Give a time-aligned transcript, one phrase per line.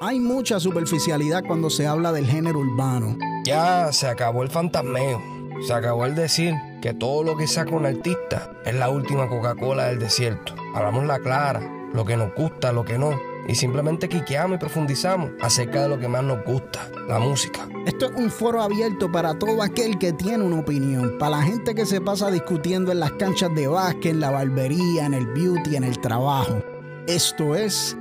[0.00, 3.18] Hay mucha superficialidad cuando se habla del género urbano.
[3.44, 5.20] Ya se acabó el fantasmeo.
[5.66, 9.86] Se acabó el decir que todo lo que saca un artista es la última Coca-Cola
[9.86, 10.54] del desierto.
[10.72, 11.60] Hablamos la clara,
[11.92, 13.18] lo que nos gusta, lo que no.
[13.48, 17.66] Y simplemente quiqueamos y profundizamos acerca de lo que más nos gusta, la música.
[17.84, 21.74] Esto es un foro abierto para todo aquel que tiene una opinión, para la gente
[21.74, 25.74] que se pasa discutiendo en las canchas de básquet, en la barbería, en el beauty,
[25.74, 26.62] en el trabajo.
[27.08, 27.96] Esto es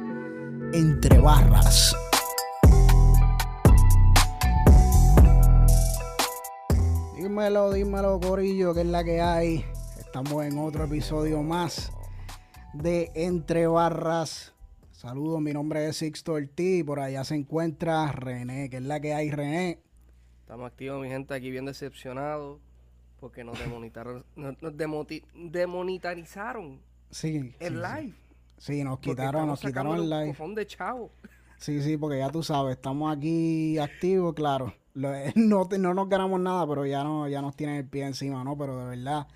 [0.73, 1.95] Entre Barras.
[7.15, 9.65] Dímelo, dímelo, Corillo, que es la que hay.
[9.99, 11.91] Estamos en otro episodio más
[12.73, 14.53] de Entre Barras.
[14.91, 16.83] Saludos, mi nombre es Sixto Ortiz.
[16.83, 19.79] Por allá se encuentra René, que es la que hay, René.
[20.41, 22.59] Estamos activos, mi gente, aquí bien decepcionados
[23.19, 24.77] porque nos demonitaron, nos, nos
[27.09, 27.55] Sí.
[27.59, 28.13] el sí, live.
[28.13, 28.26] Sí,
[28.83, 30.33] nos porque quitaron, nos quitaron el live.
[30.37, 31.11] cojón de chavo.
[31.57, 34.73] Sí, sí, porque ya tú sabes, estamos aquí activos, claro.
[34.93, 38.43] Lo- no, no nos ganamos nada, pero ya no, ya nos tienen el pie encima,
[38.43, 38.57] ¿no?
[38.57, 39.27] Pero de verdad,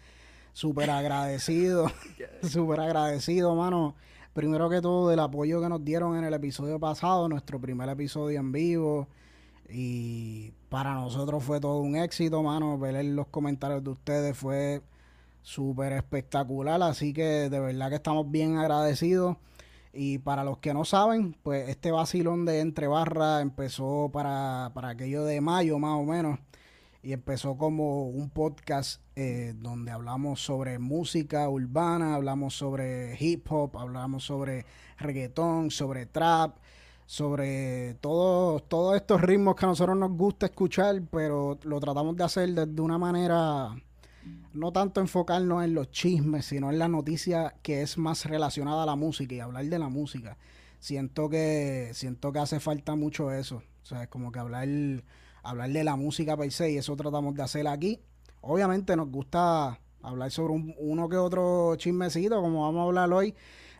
[0.54, 1.92] súper agradecido,
[2.44, 3.96] súper agradecido, mano.
[4.34, 8.40] Primero que todo, del apoyo que nos dieron en el episodio pasado, nuestro primer episodio
[8.40, 9.08] en vivo.
[9.70, 12.78] Y para nosotros fue todo un éxito, mano.
[12.78, 14.82] Ver los comentarios de ustedes fue
[15.42, 16.82] súper espectacular.
[16.84, 19.38] Así que de verdad que estamos bien agradecidos.
[19.94, 24.90] Y para los que no saben, pues este vacilón de Entre Barras empezó para, para
[24.90, 26.40] aquello de mayo más o menos.
[27.04, 33.78] Y empezó como un podcast eh, donde hablamos sobre música urbana, hablamos sobre hip hop,
[33.78, 34.66] hablamos sobre
[34.98, 36.58] reggaetón, sobre trap,
[37.08, 42.24] sobre todos todos estos ritmos que a nosotros nos gusta escuchar, pero lo tratamos de
[42.24, 43.76] hacer desde una manera
[44.54, 48.86] no tanto enfocarnos en los chismes, sino en la noticia que es más relacionada a
[48.86, 50.38] la música y hablar de la música.
[50.80, 54.68] Siento que siento que hace falta mucho eso, o sea, es como que hablar
[55.44, 58.00] hablar de la música per se y eso tratamos de hacer aquí.
[58.42, 63.34] Obviamente nos gusta hablar sobre un- uno que otro chismecito, como vamos a hablar hoy,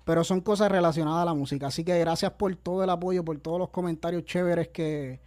[0.06, 1.68] pero son cosas relacionadas a la música.
[1.68, 5.20] Así que gracias por todo el apoyo, por todos los comentarios chéveres que,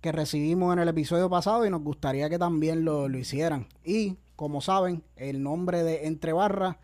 [0.00, 3.66] que recibimos en el episodio pasado y nos gustaría que también lo, lo hicieran.
[3.84, 6.76] Y como saben, el nombre de Entre Barras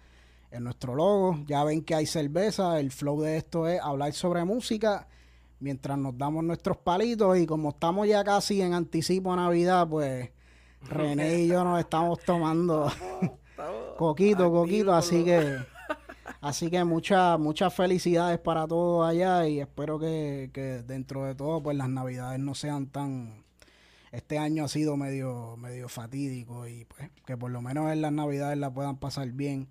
[0.50, 4.44] en nuestro logo, ya ven que hay cerveza, el flow de esto es hablar sobre
[4.44, 5.08] música
[5.60, 7.38] mientras nos damos nuestros palitos.
[7.38, 10.30] Y como estamos ya casi en anticipo a Navidad, pues
[10.82, 12.90] René y yo nos estamos tomando
[13.96, 15.58] coquito, coquito, así que
[16.40, 21.62] así que muchas muchas felicidades para todos allá y espero que, que dentro de todo
[21.62, 23.44] pues las navidades no sean tan
[24.12, 28.12] este año ha sido medio medio fatídico y pues que por lo menos en las
[28.12, 29.68] navidades la puedan pasar bien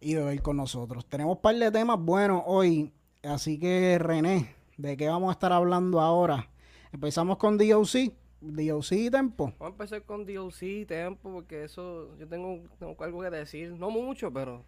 [0.00, 1.06] y beber con nosotros.
[1.06, 2.92] Tenemos un par de temas buenos hoy,
[3.22, 6.48] así que René, ¿de qué vamos a estar hablando ahora?
[6.92, 9.46] Empezamos con DOC, DOC y Tempo.
[9.58, 13.72] Vamos a empezar con DOC, Tempo, porque eso yo tengo, tengo algo que decir.
[13.72, 14.62] No mucho, pero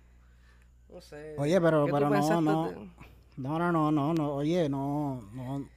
[0.93, 1.37] no sé.
[1.39, 2.69] Oye, pero- ¿Qué tú pero no, no.
[2.71, 2.91] de-
[3.37, 5.69] No, no, no, no, no, oye, no, no,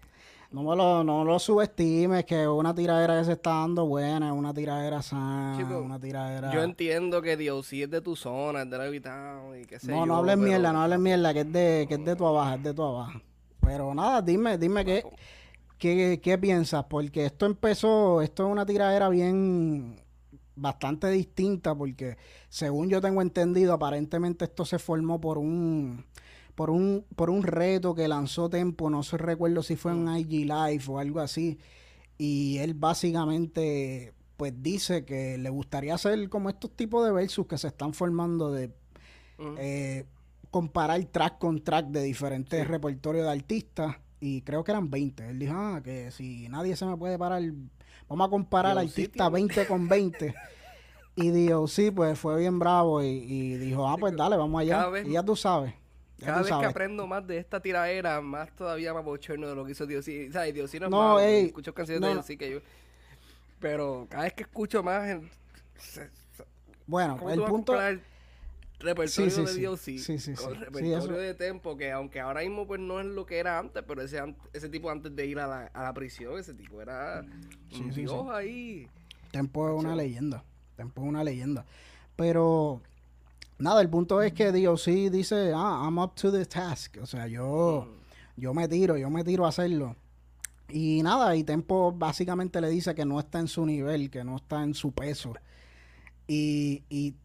[0.51, 4.33] no me lo, no lo subestimes, que una tiradera que se está dando buena, es
[4.33, 6.51] una tiradera sana, Chico, una tiradera...
[6.51, 9.91] Yo entiendo que DOC es de tu zona, es de la Town y qué sé
[9.91, 10.05] no, yo.
[10.07, 12.55] no hables pero- mierda, no hables mierda, que es de, que es de tu abajo,
[12.55, 13.21] es de tu abajo.
[13.61, 15.03] Pero nada, dime, dime qué,
[15.77, 20.01] qué, qué piensas, porque esto empezó, esto es una tiradera bien,
[20.55, 22.17] bastante distinta, porque
[22.49, 26.05] según yo tengo entendido, aparentemente esto se formó por un
[26.59, 30.45] por un, por un reto que lanzó Tempo, no sé recuerdo si fue en IG
[30.45, 31.57] Live o algo así,
[32.17, 37.57] y él básicamente pues dice que le gustaría hacer como estos tipos de versus que
[37.57, 38.73] se están formando de
[39.57, 40.03] eh,
[40.51, 45.29] comparar track con track de diferentes repertorios de artistas y creo que eran 20.
[45.29, 47.41] Él dijo, ah, que si nadie se me puede parar,
[48.09, 50.35] vamos a comparar al artista tiene- 20 con 20.
[51.15, 54.81] y dijo, sí, pues fue bien bravo y, y dijo, ah, pues dale, vamos allá.
[55.07, 55.73] Y ya tú sabes.
[56.25, 56.69] Cada vez que sabes.
[56.69, 60.05] aprendo más de esta tiradera, más todavía más bochorno de lo que hizo Dios.
[60.31, 60.53] ¿Sabes?
[60.53, 62.21] Dios no es No, porque ey, escucho canciones no, de no.
[62.23, 62.59] Dios que yo.
[63.59, 65.07] Pero cada vez que escucho más.
[65.09, 65.29] en-
[65.77, 66.45] se- se-
[66.87, 67.73] Bueno, ¿Cómo el tú vas a punto...
[68.79, 69.53] repertorio Sí, sí, de.
[69.59, 70.33] Dios Sí, sí, sí.
[70.33, 71.75] con repertorio de Tempo?
[71.77, 74.21] Que aunque ahora mismo pues no es lo que era antes, pero ese,
[74.53, 77.25] ese tipo antes de ir a la, a la prisión, ese tipo era
[77.73, 78.87] un dios ahí.
[79.31, 80.43] Tempo es una leyenda.
[80.75, 81.65] Tempo es una leyenda.
[82.15, 82.81] Pero
[83.59, 86.97] nada, el punto es que DOC dice, ah, I'm up to the task.
[87.01, 88.41] O sea, yo, Mm.
[88.41, 89.95] yo me tiro, yo me tiro a hacerlo.
[90.69, 94.35] Y nada, y Tempo básicamente le dice que no está en su nivel, que no
[94.37, 95.33] está en su peso.
[96.27, 97.15] Y, y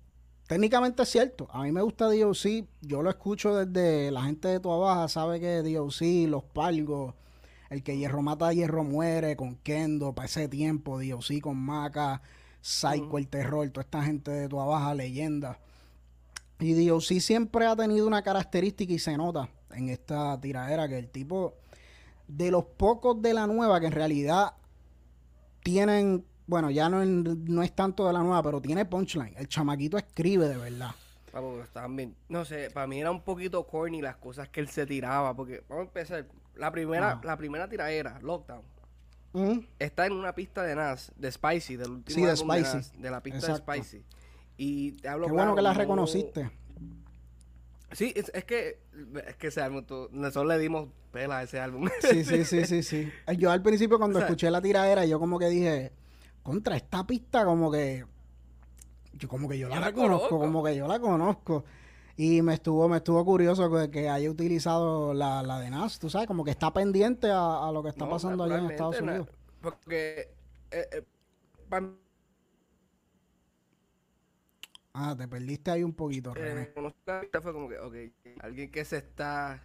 [0.49, 1.47] técnicamente es cierto.
[1.53, 2.67] A mí me gusta DOC.
[2.81, 7.15] Yo lo escucho desde la gente de Tua Baja, sabe que DOC, Los Palgos,
[7.71, 12.23] el que hierro mata, hierro muere, con Kendo, para ese tiempo, sí con Maca,
[12.61, 15.59] Psycho, el terror, toda esta gente de toda baja leyenda.
[16.61, 21.11] Y sí siempre ha tenido una característica y se nota en esta tiradera que el
[21.11, 21.55] tipo
[22.29, 24.55] de los pocos de la nueva que en realidad
[25.63, 29.35] tienen, bueno, ya no, no es tanto de la nueva, pero tiene punchline.
[29.37, 30.91] El chamaquito escribe de verdad.
[31.33, 34.87] Vamos, también, no sé, para mí era un poquito corny las cosas que él se
[34.87, 36.27] tiraba, porque vamos a empezar.
[36.55, 38.63] La primera, la primera tiradera, Lockdown,
[39.81, 42.97] está en una pista de Nas, de Spicy, del último sí, de, Spicy.
[42.99, 44.05] De, la pista de Spicy.
[44.57, 46.51] Y te hablo Qué bueno que la reconociste.
[47.93, 48.81] Sí, es, que
[49.27, 51.89] es que ese álbum, nosotros le dimos pela a ese álbum.
[52.01, 53.13] Sí, sí, sí, sí, sí.
[53.39, 55.93] Yo al principio cuando escuché la tiradera, yo como que dije,
[56.43, 58.05] contra esta pista como que
[59.13, 61.65] yo como que yo, la, reconozco, como que yo la conozco.
[62.17, 66.29] Y me estuvo, me estuvo curioso que, haya utilizado la, la, de Nas, tú sabes,
[66.29, 69.29] como que está pendiente a, lo que está pasando allá en Estados Unidos.
[69.61, 70.33] porque
[70.71, 71.03] eh, eh,
[74.97, 77.41] Ah, te perdiste ahí un poquito, eh, René.
[77.43, 77.95] fue como que, ok,
[78.41, 79.61] alguien que se está...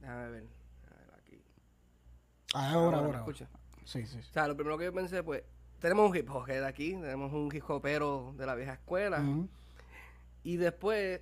[0.00, 0.44] Déjame ver.
[0.90, 1.42] A ver aquí.
[2.54, 3.18] Ah, ahora, ahora.
[3.18, 3.50] Escucha.
[3.84, 5.42] Sí, sí, O sea, lo primero que yo pensé, pues,
[5.78, 9.22] tenemos un hip hop de aquí, tenemos un hip hopero de la vieja escuela.
[10.42, 11.20] Y después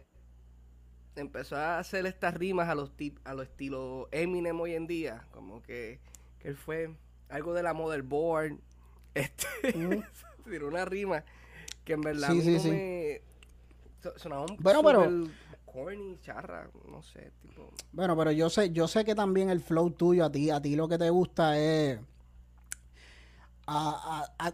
[1.16, 2.92] empezó a hacer estas rimas a los
[3.24, 5.98] a lo estilo Eminem hoy en día, como que,
[6.38, 6.94] que él fue
[7.30, 8.58] algo de la motherboard,
[9.14, 9.46] este,
[10.44, 11.24] tiró una rima
[11.86, 13.22] que en verdad sí, sí, me
[14.16, 15.08] sonaba un bueno, pero
[15.64, 17.72] corny, charra, no sé, tipo.
[17.92, 20.74] Bueno, pero yo sé, yo sé que también el flow tuyo a ti, a ti
[20.74, 22.00] lo que te gusta es
[23.68, 24.52] a, a,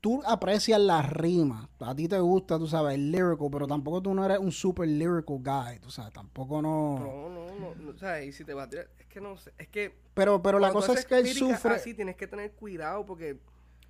[0.00, 4.12] tú aprecias las rimas, a ti te gusta, tú sabes, el lyrical, pero tampoco tú
[4.12, 6.98] no eres un super lyrical guy, tú sabes, tampoco no...
[6.98, 9.52] No, no, no, o sea, y si te va a tirar, es que no sé,
[9.58, 9.94] es que...
[10.14, 11.76] Pero, pero la cosa es que él sufre...
[11.76, 13.38] Así tienes que tener cuidado porque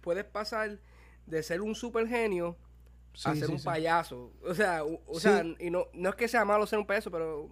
[0.03, 0.79] puedes pasar
[1.27, 2.57] de ser un super genio
[3.25, 4.33] a ser un payaso.
[4.45, 7.49] O sea, o, sea, y no, no es que sea malo ser un payaso, pero.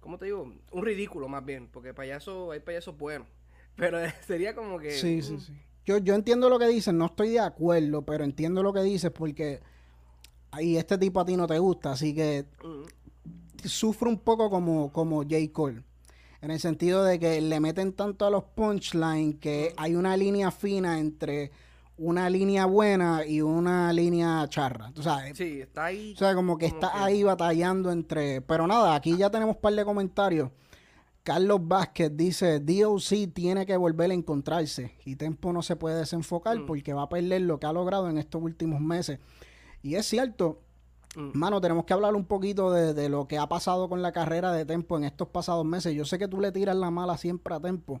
[0.00, 0.52] ¿Cómo te digo?
[0.70, 3.26] Un ridículo más bien, porque payaso, hay payasos buenos.
[3.76, 4.92] Pero sería como que.
[4.92, 5.52] Sí, sí, sí.
[5.84, 9.10] Yo, yo entiendo lo que dices, no estoy de acuerdo, pero entiendo lo que dices
[9.10, 9.60] porque.
[10.50, 12.46] Ahí este tipo a ti no te gusta, así que.
[13.64, 15.36] Sufre un poco como, como J.
[15.52, 15.82] Cole.
[16.40, 20.50] En el sentido de que le meten tanto a los punchlines que hay una línea
[20.50, 21.50] fina entre
[21.98, 24.90] una línea buena y una línea charra.
[24.92, 25.36] ¿tú sabes?
[25.36, 26.12] Sí, está ahí.
[26.14, 28.42] O sea, como que está ahí batallando entre.
[28.42, 30.50] Pero nada, aquí ya tenemos un par de comentarios.
[31.22, 36.58] Carlos Vázquez dice: DOC tiene que volver a encontrarse y Tempo no se puede desenfocar
[36.58, 36.66] mm.
[36.66, 39.18] porque va a perder lo que ha logrado en estos últimos meses.
[39.82, 40.60] Y es cierto,
[41.16, 41.30] mm.
[41.34, 44.52] mano, tenemos que hablar un poquito de, de, lo que ha pasado con la carrera
[44.52, 45.94] de Tempo en estos pasados meses.
[45.94, 48.00] Yo sé que tú le tiras la mala siempre a Tempo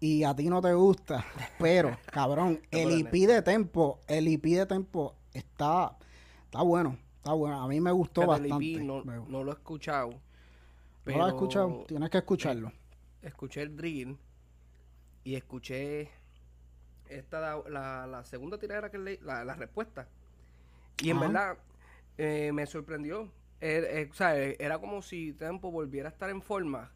[0.00, 1.24] y a ti no te gusta,
[1.58, 5.96] pero cabrón, el IP de Tempo, el IP de Tempo está,
[6.44, 7.60] está bueno, está bueno.
[7.60, 8.82] A mí me gustó bastante.
[8.82, 10.20] no, lo he escuchado.
[11.04, 12.72] no lo he escuchado, tienes que escucharlo.
[13.22, 14.18] Escuché el drill
[15.24, 16.10] y escuché
[17.08, 20.08] esta la, la segunda tiradera que leí, la, la respuesta.
[21.02, 21.58] Y en verdad
[22.18, 23.30] eh, me sorprendió.
[23.60, 26.92] Er, eh, o sea, era como si Tempo volviera a estar en forma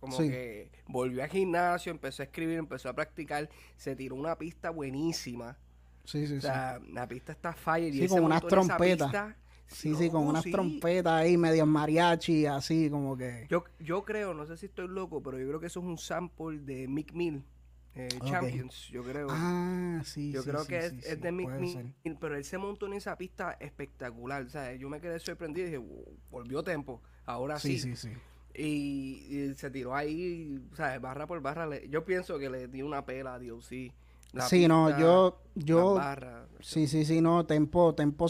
[0.00, 4.70] como que volvió al gimnasio, empezó a escribir, empezó a practicar, se tiró una pista
[4.70, 5.58] buenísima.
[6.04, 7.92] Sí, sí, o sea, la pista está fire.
[7.92, 9.36] Sí, con unas trompetas.
[9.66, 13.46] Sí, sí, con unas trompetas ahí, medias mariachi, así como que.
[13.50, 15.98] Yo, yo creo, no sé si estoy loco, pero yo creo que eso es un
[15.98, 17.44] sample de Mick Mill.
[17.94, 19.26] Eh, Champions, yo creo.
[19.28, 23.18] Ah, sí, Yo creo que es, de Mick Mill, pero él se montó en esa
[23.18, 24.44] pista espectacular.
[24.44, 25.84] O sea, yo me quedé sorprendido y dije,
[26.30, 27.02] volvió tiempo.
[27.26, 27.78] Ahora sí.
[27.78, 28.10] Sí, sí,
[28.58, 31.68] Y, se tiró ahí, o sea, barra por barra.
[31.88, 33.92] yo pienso que le dio una pela a Dios, sí.
[34.48, 36.00] sí, no, yo, yo,
[36.60, 38.26] sí, sí, sí, no, Tempo, Tempo,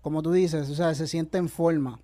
[0.00, 2.00] como tú dices, o sea, se siente en forma.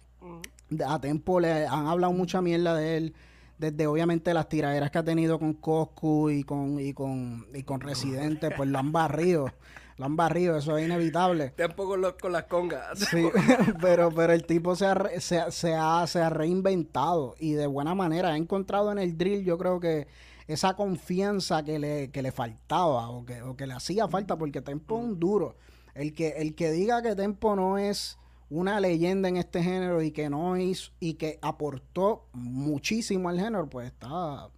[0.86, 3.14] A Tempo le han hablado mucha mierda de él,
[3.56, 7.80] desde obviamente las tiraderas que ha tenido con Coscu y con, y con, y con
[7.80, 9.50] Residente, pues lo han barrido.
[9.96, 11.50] lo han barrido, eso es inevitable.
[11.50, 12.98] Tampoco con, con las congas.
[12.98, 13.28] Sí,
[13.80, 17.94] pero, pero el tipo se ha, se, se, ha, se ha reinventado y de buena
[17.94, 18.30] manera.
[18.30, 20.08] Ha encontrado en el drill, yo creo que
[20.46, 24.60] esa confianza que le, que le faltaba o que, o que le hacía falta, porque
[24.60, 25.56] Tempo es un duro.
[25.94, 28.18] El que, el que diga que Tempo no es
[28.50, 33.68] una leyenda en este género y que no hizo, y que aportó muchísimo al género,
[33.68, 34.50] pues está,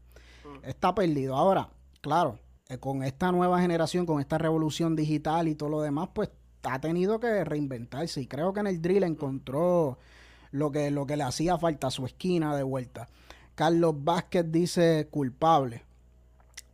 [0.62, 1.36] está perdido.
[1.36, 1.68] Ahora,
[2.00, 6.30] claro, eh, con esta nueva generación, con esta revolución digital y todo lo demás, pues
[6.64, 8.20] ha tenido que reinventarse.
[8.20, 9.98] Y creo que en el drill encontró
[10.50, 13.08] lo que, lo que le hacía falta, su esquina de vuelta.
[13.54, 15.84] Carlos Vázquez dice culpable.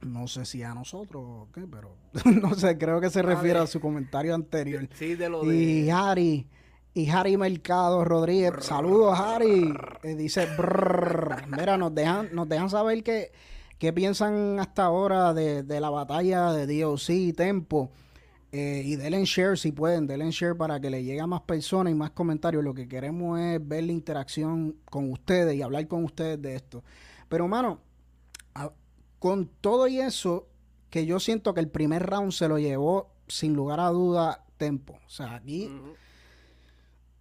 [0.00, 1.94] No sé si a nosotros o qué, pero
[2.40, 4.88] no sé, creo que se refiere a, su comentario anterior.
[4.94, 5.54] Sí, de lo de...
[5.54, 6.49] Y Harry,
[6.94, 9.72] y Harry Mercado Rodríguez, saludos Harry,
[10.02, 10.49] eh, dice,
[11.49, 13.30] mira, nos dejan, nos dejan saber que,
[13.82, 17.90] qué piensan hasta ahora de, de la batalla de DOC y Tempo.
[18.52, 21.90] Eh, y denle share si pueden, denle share para que le llegue a más personas
[21.90, 22.62] y más comentarios.
[22.62, 26.84] Lo que queremos es ver la interacción con ustedes y hablar con ustedes de esto.
[27.28, 27.80] Pero, mano,
[29.18, 30.46] con todo y eso,
[30.88, 35.00] que yo siento que el primer round se lo llevó sin lugar a duda Tempo.
[35.04, 35.68] O sea, aquí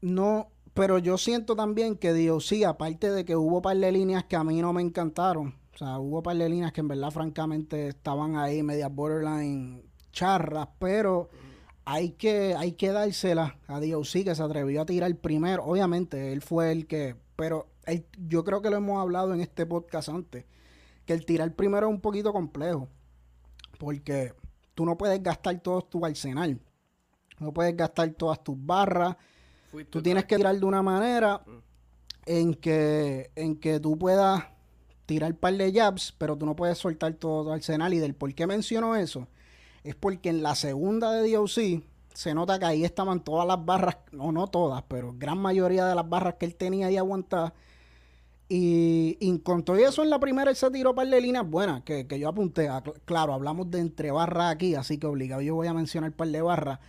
[0.02, 4.26] no, pero yo siento también que Dios sí, aparte de que hubo par de líneas
[4.26, 5.60] que a mí no me encantaron.
[5.82, 10.68] O sea, hubo par de líneas que en verdad, francamente, estaban ahí medias borderline charras,
[10.78, 11.32] pero
[11.86, 15.64] hay que, hay que dársela a DOC que se atrevió a tirar primero.
[15.66, 17.68] Obviamente, él fue el que, pero
[18.28, 20.46] yo creo que lo hemos hablado en este podcast antes,
[21.04, 22.88] que el tirar primero es un poquito complejo,
[23.80, 24.36] porque
[24.76, 26.60] tú no puedes gastar todo tu arsenal,
[27.40, 29.18] no puedes gastar todas tus barras,
[29.90, 31.52] tú tienes que tirar de una manera mm.
[32.28, 34.44] en que, en que tú puedas
[35.12, 37.94] tirar un par de jabs, pero tú no puedes soltar todo tu arsenal.
[37.94, 39.28] Y del por qué menciono eso,
[39.84, 43.98] es porque en la segunda de DOC se nota que ahí estaban todas las barras,
[44.14, 47.52] no, no todas, pero gran mayoría de las barras que él tenía ahí aguantadas.
[48.48, 51.84] Y, y con todo eso en la primera él se tiró par de líneas buenas
[51.84, 52.70] que, yo apunté.
[53.04, 56.42] claro, hablamos de entre barras aquí, así que obligado yo voy a mencionar par de
[56.42, 56.80] barras.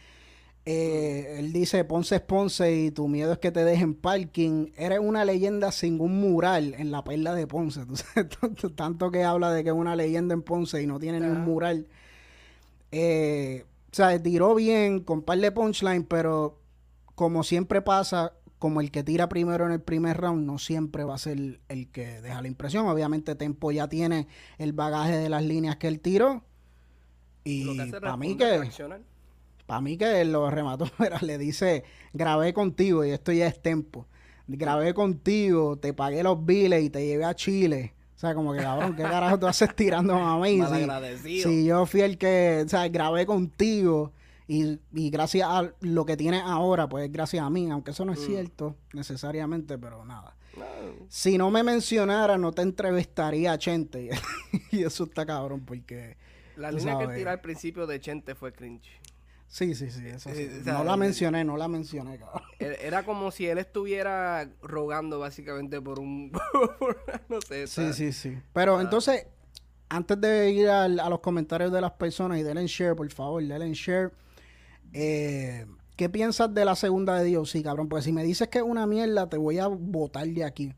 [0.65, 4.69] Eh, él dice, Ponce es Ponce y tu miedo es que te dejen parking.
[4.77, 7.81] Eres una leyenda sin un mural en la perla de Ponce.
[8.77, 11.45] tanto que habla de que es una leyenda en Ponce y no tiene ni un
[11.45, 11.89] mural.
[12.93, 16.59] Eh, o sea, tiró bien con par de punchline, pero
[17.15, 21.17] como siempre pasa, como el que tira primero en el primer round, no siempre va
[21.17, 22.87] a ser el que deja la impresión.
[22.87, 26.43] Obviamente, Tempo ya tiene el bagaje de las líneas que él tiró.
[27.45, 28.71] Y para mí que.
[29.73, 30.85] Para mí que lo remató,
[31.23, 34.07] le dice, grabé contigo y esto ya es Tempo.
[34.47, 37.95] Grabé contigo, te pagué los biles y te llevé a Chile.
[38.15, 40.61] O sea, como que cabrón, ¿qué carajo tú haces tirando a mí?
[41.23, 44.13] Si, si, yo fui el que, o sea, grabé contigo
[44.47, 48.21] y, gracias a lo que tienes ahora, pues gracias a mí, aunque eso no es
[48.21, 48.27] mm.
[48.27, 50.37] cierto necesariamente, pero nada.
[51.09, 54.11] Si no me mencionara, no te entrevistaría a Chente.
[54.71, 56.19] y eso está cabrón, porque.
[56.57, 59.01] La línea que tiró al principio de Chente fue cringe.
[59.53, 62.41] Sí, sí, sí, eso eh, no la mencioné, no la mencioné, cabrón.
[62.59, 66.33] Era como si él estuviera rogando básicamente por un...
[67.29, 67.67] no sé.
[67.67, 68.39] Sí, sí, sí.
[68.55, 68.81] Pero ah.
[68.81, 69.27] entonces,
[69.91, 73.75] antes de ir a los comentarios de las personas y denle share, por favor, denle
[73.75, 74.11] share.
[74.95, 75.67] Eh,
[75.97, 77.51] ¿Qué piensas de la segunda de Dios?
[77.51, 80.45] Sí, cabrón, porque si me dices que es una mierda, te voy a botar de
[80.45, 80.73] aquí.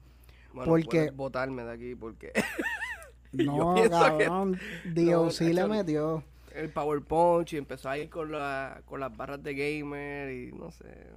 [0.52, 1.12] Bueno, porque...
[1.12, 2.32] botarme de aquí porque...
[3.32, 4.58] no, cabrón,
[4.92, 9.42] Dios sí le metió el PowerPoint y empezó a ir con, la, con las barras
[9.42, 11.08] de gamer y no sé.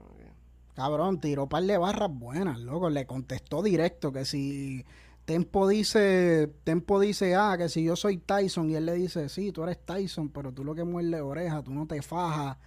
[0.75, 2.89] Cabrón, tiró par de barras buenas, loco.
[2.89, 4.85] Le contestó directo que si
[5.25, 9.51] Tempo dice, Tempo dice, ah, que si yo soy Tyson, y él le dice, sí,
[9.51, 12.57] tú eres Tyson, pero tú lo que muerde oreja, tú no te fajas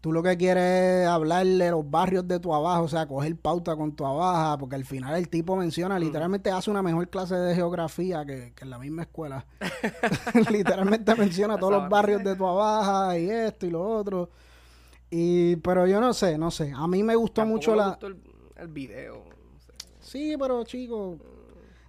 [0.00, 3.76] Tú lo que quieres es hablarle los barrios de tu abajo, o sea, coger pauta
[3.76, 7.54] con tu abajo, porque al final el tipo menciona, literalmente hace una mejor clase de
[7.54, 9.44] geografía que, en la misma escuela.
[10.50, 14.30] literalmente menciona todos los barrios de tu abajo y esto y lo otro.
[15.10, 16.72] Y, pero yo no sé, no sé.
[16.74, 17.88] A mí me gustó mucho la.
[17.88, 19.24] Gustó el, video.
[20.00, 21.18] Sí, pero chico,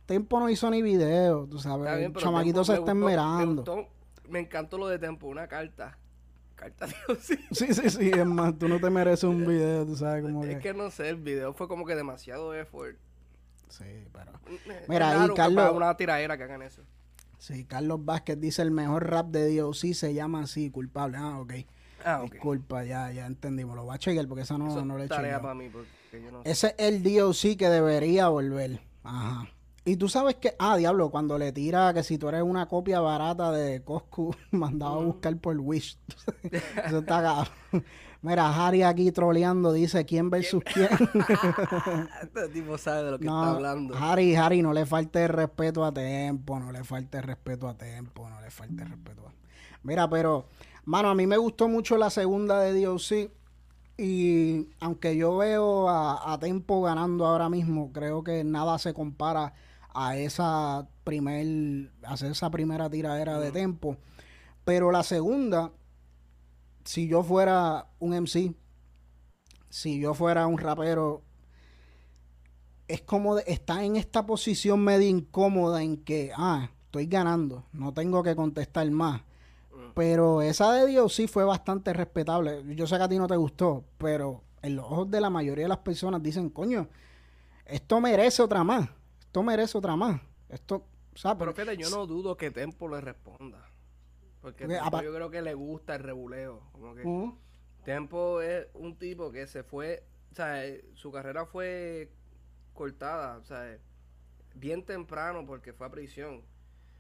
[0.06, 1.88] Tempo no hizo ni video, tú sabes.
[1.88, 3.88] el chamaquito se está esmerando.
[4.27, 5.98] me encantó lo de Tempo, una carta
[7.22, 7.38] sí.
[7.51, 10.74] sí, sí, es más, tú no te mereces un video, tú sabes cómo Es que...
[10.74, 12.98] no sé, el video fue como que demasiado effort.
[13.70, 14.32] Sí, pero...
[14.88, 15.72] Mira, ahí Carlos...
[15.74, 16.84] una tiradera que hagan eso.
[17.38, 21.18] Sí, Carlos Vázquez dice el mejor rap de DOC se llama así, culpable.
[21.18, 21.53] Ah, ok.
[22.03, 22.32] Ah, okay.
[22.32, 23.75] Disculpa, ya, ya entendimos.
[23.75, 25.72] Lo voy a chequear porque eso no, no le he
[26.44, 28.82] Ese es el DOC que debería volver.
[29.03, 29.48] Ajá.
[29.83, 33.00] Y tú sabes que, ah, diablo, cuando le tira que si tú eres una copia
[33.00, 35.97] barata de Costco, mandado a buscar por Wish.
[36.85, 37.85] Eso está cabrón.
[38.23, 40.89] Mira, Harry aquí troleando dice quién versus quién.
[42.21, 43.95] este tipo sabe de lo que está hablando.
[43.97, 48.39] Harry, Harry, no le falte respeto a tiempo, no le falte respeto a tiempo, no
[48.39, 49.33] le falte respeto a...
[49.81, 50.45] Mira, pero,
[50.85, 53.31] mano, a mí me gustó mucho la segunda de DOC.
[53.97, 59.53] Y aunque yo veo a, a Tempo ganando ahora mismo, creo que nada se compara
[59.93, 63.98] a esa primer, hacer esa primera tiradera de tempo.
[64.65, 65.71] Pero la segunda,
[66.83, 68.53] si yo fuera un MC,
[69.69, 71.24] si yo fuera un rapero,
[72.88, 77.93] es como de- está en esta posición medio incómoda en que, ah, estoy ganando, no
[77.93, 79.21] tengo que contestar más.
[79.93, 82.63] Pero esa de Dios sí fue bastante respetable.
[82.75, 85.65] Yo sé que a ti no te gustó, pero en los ojos de la mayoría
[85.65, 86.88] de las personas dicen, coño,
[87.65, 88.89] esto merece otra más,
[89.31, 90.19] esto merece otra más.
[90.50, 90.85] Esto,
[91.15, 91.38] ¿sabes?
[91.39, 93.65] Pero fíjate, yo no dudo que Tempo le responda.
[94.41, 96.67] Porque Tempo yo creo que le gusta el rebuleo.
[96.73, 97.39] Como que Ujú.
[97.85, 102.11] Tempo es un tipo que se fue, o sea, eh, su carrera fue
[102.73, 103.79] cortada, o sea, eh,
[104.53, 106.43] bien temprano porque fue a prisión.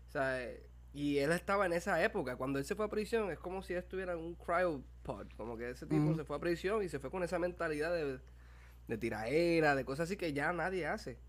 [0.07, 3.29] O sea, eh, y él estaba en esa época, cuando él se fue a prisión,
[3.29, 6.15] es como si él estuviera en un cryopod, como que ese tipo Ujú.
[6.15, 8.21] se fue a prisión y se fue con esa mentalidad de,
[8.87, 11.19] de tiraera, de cosas así que ya nadie hace.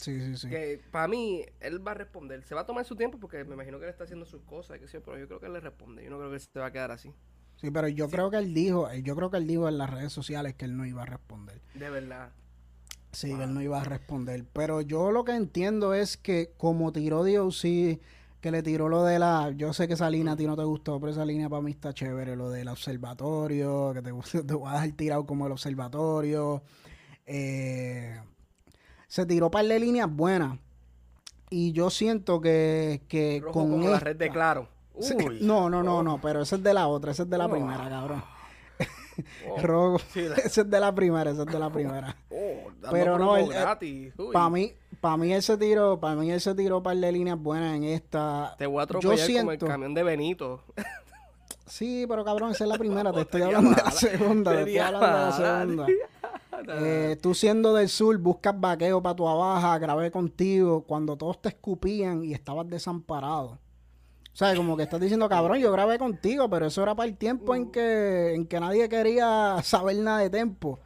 [0.00, 0.48] Sí, sí, sí.
[0.48, 2.42] Que para mí, él va a responder.
[2.44, 4.80] Se va a tomar su tiempo porque me imagino que él está haciendo sus cosas,
[4.80, 6.02] yo, pero yo creo que él le responde.
[6.02, 7.12] Yo no creo que él se va a quedar así.
[7.56, 9.90] Sí, pero yo creo que él dijo, eh, yo creo que él dijo en las
[9.90, 11.60] redes sociales que él no iba a responder.
[11.74, 12.30] De verdad.
[13.12, 14.46] Sí, que él no iba a responder.
[14.54, 17.60] Pero yo lo que entiendo es que como tiró DOC,
[18.40, 19.50] que le tiró lo de la...
[19.54, 21.72] Yo sé que esa línea a ti no te gustó, pero esa línea para mí
[21.72, 22.36] está chévere.
[22.36, 26.62] Lo del observatorio, que te, gusta- te voy a dejar tirado como el observatorio.
[27.26, 28.18] Eh,
[29.10, 30.56] se tiró par de líneas buenas.
[31.50, 34.68] Y yo siento que, que Rojo con como la red de claro.
[34.94, 35.40] Uy.
[35.42, 37.50] no, no, no, no, pero ese es de la otra, ese es de la Oh.
[37.50, 38.22] primera, cabrón.
[39.48, 42.16] Oh, Rojo, sí, la- ese es de la primera, ese es de la primera.
[42.30, 43.34] oh, Pero no.
[44.32, 47.74] Para mí, para mí ese tiro, para mí ese tiro un par de líneas buenas
[47.76, 48.54] en esta.
[48.58, 50.62] Te voy a Yo atropellar como el siento, camión de Benito.
[51.66, 54.78] sí, pero cabrón, esa es la primera, te estoy hablando de la segunda, te estoy
[54.78, 55.86] hablando de la segunda.
[56.68, 61.50] Eh, tú siendo del sur, buscas vaqueo para tu abaja, grabé contigo, cuando todos te
[61.50, 63.58] escupían y estabas desamparado.
[64.32, 67.16] O sea, como que estás diciendo, cabrón, yo grabé contigo, pero eso era para el
[67.16, 70.78] tiempo en que, en que nadie quería saber nada de tiempo.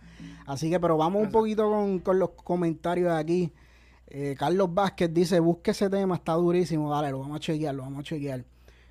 [0.46, 3.52] Así que, pero vamos un poquito con, con los comentarios de aquí.
[4.06, 6.90] Eh, Carlos Vázquez dice, busque ese tema, está durísimo.
[6.90, 8.44] Dale, lo vamos a chequear, lo vamos a chequear.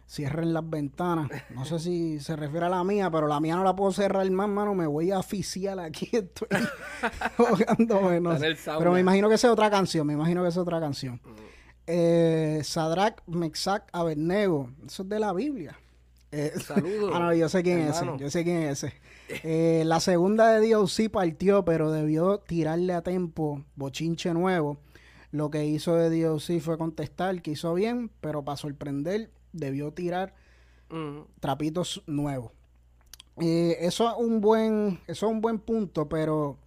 [0.07, 1.29] Cierren las ventanas.
[1.55, 4.29] No sé si se refiere a la mía, pero la mía no la puedo cerrar
[4.31, 4.75] más, mano.
[4.75, 6.09] Me voy a oficiar aquí.
[6.13, 6.47] Estoy
[7.37, 8.55] ahogándome, no sé.
[8.77, 10.05] Pero me imagino que es otra canción.
[10.05, 11.15] Me imagino que es otra canción.
[11.23, 11.53] Mm.
[11.87, 14.69] Eh, Sadrach Mexac Abednego.
[14.85, 15.77] Eso es de la Biblia.
[16.33, 18.05] Eh, Saludos, ah, no, yo sé quién es ese.
[18.17, 18.93] Yo sé quién es ese.
[19.43, 24.77] Eh, la segunda de Dios sí partió, pero debió tirarle a tiempo bochinche nuevo.
[25.31, 29.91] Lo que hizo de Dios sí fue contestar que hizo bien, pero para sorprender debió
[29.93, 30.33] tirar
[30.89, 31.21] Mm.
[31.39, 32.51] trapitos nuevos.
[33.41, 36.59] Eh, eso es un buen, eso es un buen punto, pero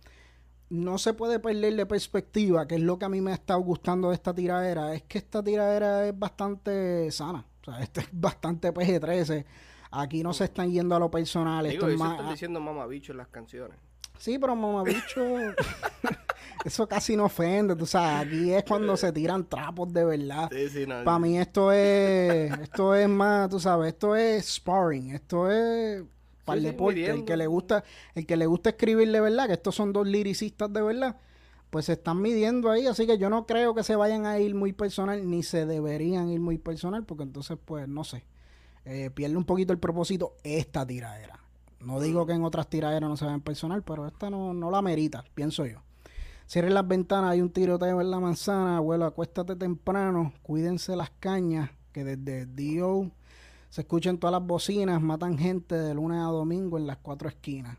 [0.69, 3.61] no se puede perder de perspectiva, que es lo que a mí me ha estado
[3.61, 7.45] gustando de esta tiradera, es que esta tiradera es bastante sana.
[7.63, 9.45] O sea, este es bastante PG-13.
[9.93, 11.65] Aquí no se están yendo a lo personal.
[11.65, 13.77] Digo, esto es más, están diciendo mamabicho en las canciones.
[14.19, 15.21] Sí, pero mamabicho,
[16.65, 17.77] eso casi no ofende.
[17.77, 20.51] Tú sabes, aquí es cuando se tiran trapos de verdad.
[20.53, 21.05] Sí, sí, no.
[21.05, 26.03] Para mí esto es, esto es más, tú sabes, esto es sparring, esto es
[26.45, 27.07] para Sí, el sí, deporte.
[27.11, 30.07] El que le gusta, el que le gusta escribir de verdad, que estos son dos
[30.07, 31.17] liricistas de verdad,
[31.71, 34.55] pues se están midiendo ahí, así que yo no creo que se vayan a ir
[34.55, 38.25] muy personal, ni se deberían ir muy personal, porque entonces, pues, no sé,
[38.85, 41.41] eh, pierde un poquito el propósito esta tiradera.
[41.81, 44.83] No digo que en otras tiraderas no se vayan personal, pero esta no, no la
[44.83, 45.83] merita, pienso yo.
[46.49, 51.71] Cierren las ventanas, hay un tiroteo en la manzana, abuelo, acuéstate temprano, cuídense las cañas,
[51.93, 53.11] que desde Dio
[53.69, 57.77] se escuchan todas las bocinas, matan gente de lunes a domingo en las cuatro esquinas.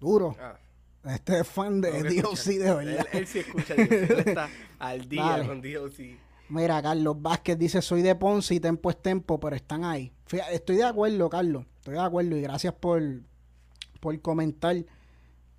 [0.00, 0.34] Duro.
[0.40, 0.56] Ah,
[1.14, 3.06] Este es fan de Dio, sí, de verdad.
[3.12, 4.48] Él, él sí escucha Dios, él está
[4.80, 5.46] al día Dale.
[5.46, 6.18] con Dios, sí.
[6.48, 10.12] Mira, Carlos Vázquez dice, soy de Ponce y Tempo es Tempo, pero están ahí.
[10.50, 11.64] Estoy de acuerdo, Carlos.
[11.82, 13.02] Estoy de acuerdo y gracias por,
[13.98, 14.76] por comentar.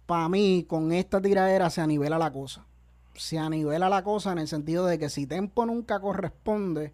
[0.05, 2.65] Para mí, con esta tiradera se anivela la cosa.
[3.13, 6.93] Se anivela la cosa en el sentido de que si Tempo nunca corresponde,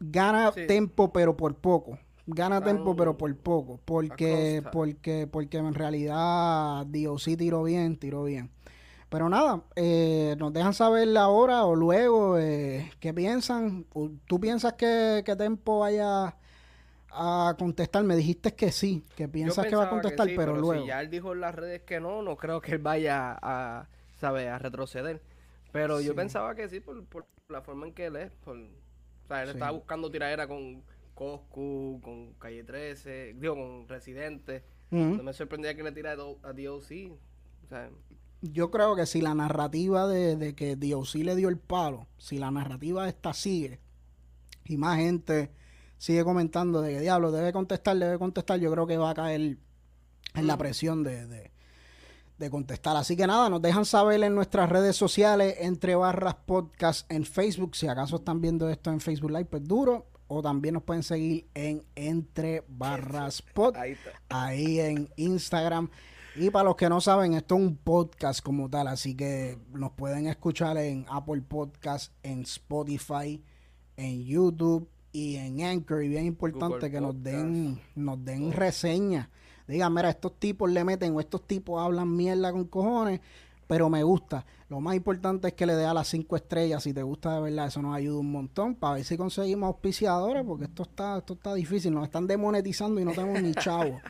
[0.00, 0.66] gana Sí.
[0.66, 1.96] Tempo pero por poco.
[2.26, 3.78] Gana Tempo pero por poco.
[3.84, 8.50] Porque, porque, porque en realidad Dios sí tiró bien, tiró bien.
[9.10, 13.86] Pero nada, eh, nos dejan saber ahora o luego eh, qué piensan.
[14.26, 16.36] ¿Tú piensas que, que Tempo vaya
[17.16, 18.04] a contestar?
[18.04, 20.82] Me dijiste que sí, que piensas que va a contestar, sí, pero, luego.
[20.82, 23.86] Si ya él dijo en las redes que no, no creo que él vaya a,
[24.22, 25.22] a retroceder.
[25.72, 28.32] Pero yo pensaba que sí, por, por la forma en que él es.
[28.44, 29.54] Por, o sea, él Sí.
[29.54, 30.82] estaba buscando tiradera con
[31.14, 34.64] Coscu, con Calle 13, digo, con Residente.
[34.90, 37.12] No me sorprendía que le tirara a DOC.
[37.64, 37.90] O sea,
[38.40, 42.38] Yo creo que si la narrativa de, de que DOC le dio el palo, si
[42.38, 43.80] la narrativa esta sigue
[44.64, 45.50] y más gente
[45.98, 49.58] sigue comentando de que diablo debe contestar, debe contestar, yo creo que va a caer
[50.34, 50.58] en la Mm.
[50.58, 51.50] presión de, de,
[52.38, 52.96] de contestar.
[52.96, 57.74] Así que nada, nos dejan saber en nuestras redes sociales, entre barras podcast en Facebook.
[57.76, 60.06] Si acaso están viendo esto en Facebook Live, pues duro.
[60.28, 63.76] O también nos pueden seguir en entre barras pod,
[64.28, 65.88] ahí, en Instagram.
[66.34, 69.92] Y para los que no saben, esto es un podcast como tal, así que nos
[69.92, 73.40] pueden escuchar en Apple Podcast, en Spotify,
[73.96, 76.04] en YouTube y en Anchor.
[76.04, 79.28] Y bien importante que nos den, nos den reseñas
[79.66, 83.20] digan, mira, estos tipos le meten o estos tipos hablan mierda con cojones,
[83.66, 84.44] pero me gusta.
[84.68, 86.82] Lo más importante es que le dé a las cinco estrellas.
[86.82, 90.44] Si te gusta de verdad, eso nos ayuda un montón para ver si conseguimos auspiciadores,
[90.44, 91.92] porque esto está, esto está difícil.
[91.92, 94.00] Nos están demonetizando y no tenemos ni chavo.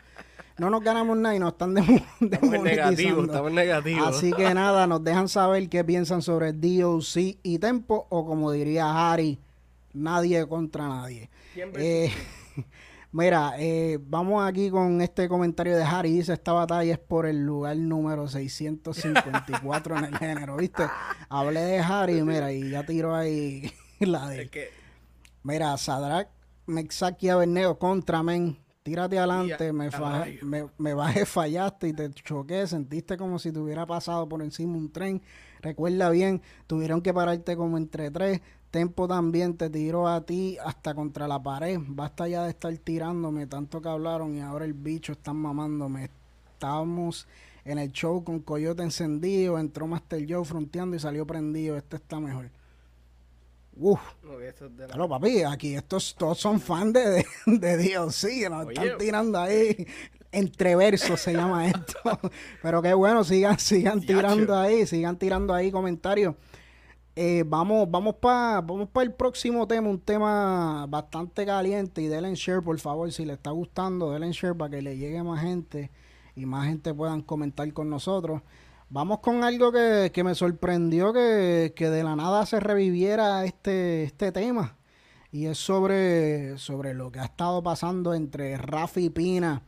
[0.59, 2.35] No nos ganamos nada y nos están demonetizando.
[2.35, 4.07] Estamos negativos, estamos negativos.
[4.07, 9.11] Así que nada, nos dejan saber qué piensan sobre DOC y Tempo, o como diría
[9.11, 9.39] Harry,
[9.97, 11.29] nadie contra nadie.
[11.55, 12.11] Eh,
[13.11, 16.11] Mira, eh, vamos aquí con este comentario de Harry.
[16.11, 20.83] Dice, esta batalla es por el lugar número 654 en el género, ¿viste?
[21.29, 24.69] Hablé de Harry, mira, y ya tiró ahí la de...
[25.43, 26.29] Mira, Sadrak
[26.65, 28.59] Mexaki Aberneo contra Men.
[28.83, 29.89] Tírate adelante, me,
[30.43, 34.77] me, me bajé, fallaste y te choqué, sentiste como si te hubiera pasado por encima
[34.77, 35.21] un tren.
[35.61, 38.41] Recuerda bien, tuvieron que pararte como entre tres,
[38.71, 41.79] Tempo también te tiró a ti hasta contra la pared.
[41.87, 46.09] Basta ya de estar tirándome tanto que hablaron y ahora el bicho está mamándome.
[46.53, 47.27] Estábamos
[47.63, 51.77] en el show con Coyote encendido, entró Master Joe fronteando y salió prendido.
[51.77, 52.49] Este está mejor.
[53.77, 54.01] Uf.
[54.75, 59.87] Claro, papi, aquí estos todos son fans de, de, Dios, sí, nos están tirando ahí.
[60.37, 62.19] Entre versos se llama esto.
[62.61, 66.35] Pero qué bueno, sigan, sigan tirando ahí, sigan tirando ahí comentarios.
[67.15, 72.03] Eh, vamos vamos para vamos el próximo tema, un tema bastante caliente.
[72.03, 75.23] Y denle share, por favor, si le está gustando, denle share para que le llegue
[75.23, 75.89] más gente
[76.35, 78.43] y más gente puedan comentar con nosotros.
[78.91, 84.77] Vamos con algo que, me sorprendió que, de la nada se reviviera este, este tema.
[85.31, 89.63] Y es sobre, sobre lo que ha estado pasando entre Rafi Pina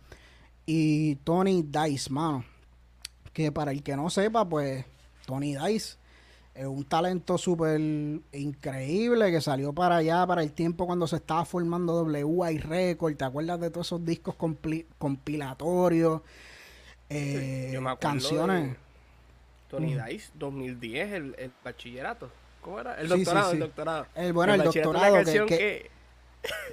[0.72, 2.46] y Tony Dice, mano.
[3.34, 4.86] Que para el que no sepa, pues
[5.26, 5.98] Tony Dice
[6.54, 7.80] es un talento súper
[8.34, 13.16] increíble que salió para allá, para el tiempo cuando se estaba formando WI Record.
[13.16, 14.36] ¿Te acuerdas de todos esos discos
[14.98, 16.22] compilatorios?
[17.10, 18.76] Eh, canciones.
[19.70, 20.06] Tony mm.
[20.06, 22.30] Dice, 2010, el, el, bachillerato.
[22.62, 22.96] ¿Cómo era?
[23.00, 24.06] El doctorado, el doctorado.
[24.14, 25.46] El, bueno, el, doctorado.
[25.46, 25.90] que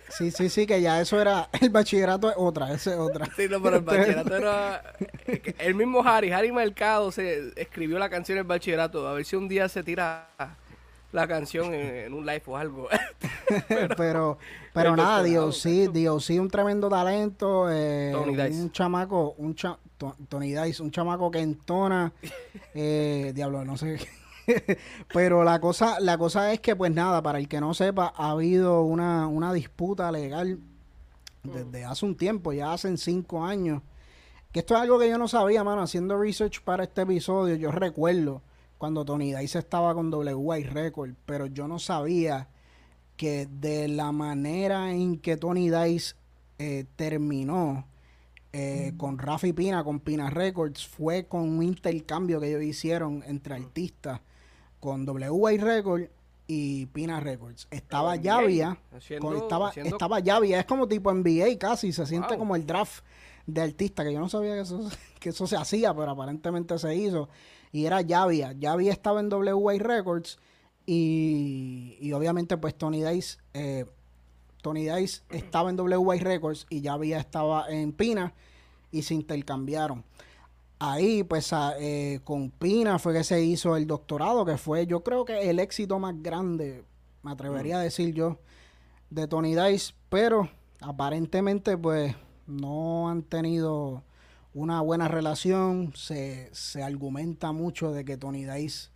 [0.09, 1.49] Sí, sí, sí, que ya eso era.
[1.61, 3.27] El bachillerato es otra, esa es otra.
[3.37, 4.95] Sí, no, pero el bachillerato era.
[5.59, 9.07] El mismo Harry, Harry Mercado, se escribió la canción El bachillerato.
[9.09, 10.29] A ver si un día se tira
[11.13, 12.89] la canción en, un live o algo.
[13.97, 14.39] pero,
[14.73, 17.69] pero, nada, Dios sí, Dios sí, un tremendo talento.
[17.71, 19.79] Eh, un chamaco, un cha,
[20.29, 22.13] Tony Dice, un chamaco que entona.
[22.79, 23.99] Eh, diablo, no sé.
[25.13, 28.31] Pero la cosa, la cosa es que, pues nada, para el que no sepa, ha
[28.31, 30.59] habido una, una disputa legal
[31.43, 33.83] desde hace un tiempo, ya hace cinco años.
[34.53, 37.57] Que esto es algo que yo no sabía, mano, haciendo research para este episodio.
[37.57, 38.43] Yo recuerdo
[38.79, 42.49] cuando Tony Dice estaba con WI Record, pero yo no sabía
[43.17, 46.15] que de la manera en que Tony Dice
[46.59, 47.87] eh, terminó
[48.53, 53.55] eh, con Rafi Pina, con Pina Records, fue con un intercambio que ellos hicieron entre
[53.55, 54.21] artistas
[54.87, 56.09] con WA Records
[56.47, 57.67] y Pina Records.
[57.73, 63.03] Estaba Javia, estaba, estaba Javia, es como tipo NBA casi, se siente como el draft
[63.49, 66.95] de artista, que yo no sabía que eso, que eso se hacía, pero aparentemente se
[66.95, 67.29] hizo.
[67.73, 68.55] Y era Javia.
[68.61, 70.39] Javia estaba en WA Records
[70.87, 73.87] y, y obviamente pues Tony Dice, eh,
[74.63, 78.35] Tony Dice estaba en WA Records y Javia estaba en Pina
[78.93, 80.05] y se intercambiaron
[80.79, 85.25] ahí, pues eh, con Pina fue que se hizo el doctorado, que fue yo creo
[85.25, 86.85] que el éxito más grande,
[87.23, 88.39] me atrevería a decir yo,
[89.11, 90.49] de Tony Dice, pero
[90.81, 92.15] aparentemente pues
[92.47, 94.03] no han tenido
[94.55, 98.91] una buena relación, se, se argumenta mucho de que Tony Dice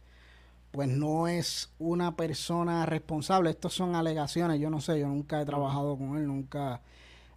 [0.70, 5.44] pues no es una persona responsable, estas son alegaciones, yo no sé, yo nunca he
[5.44, 6.80] trabajado con él, nunca,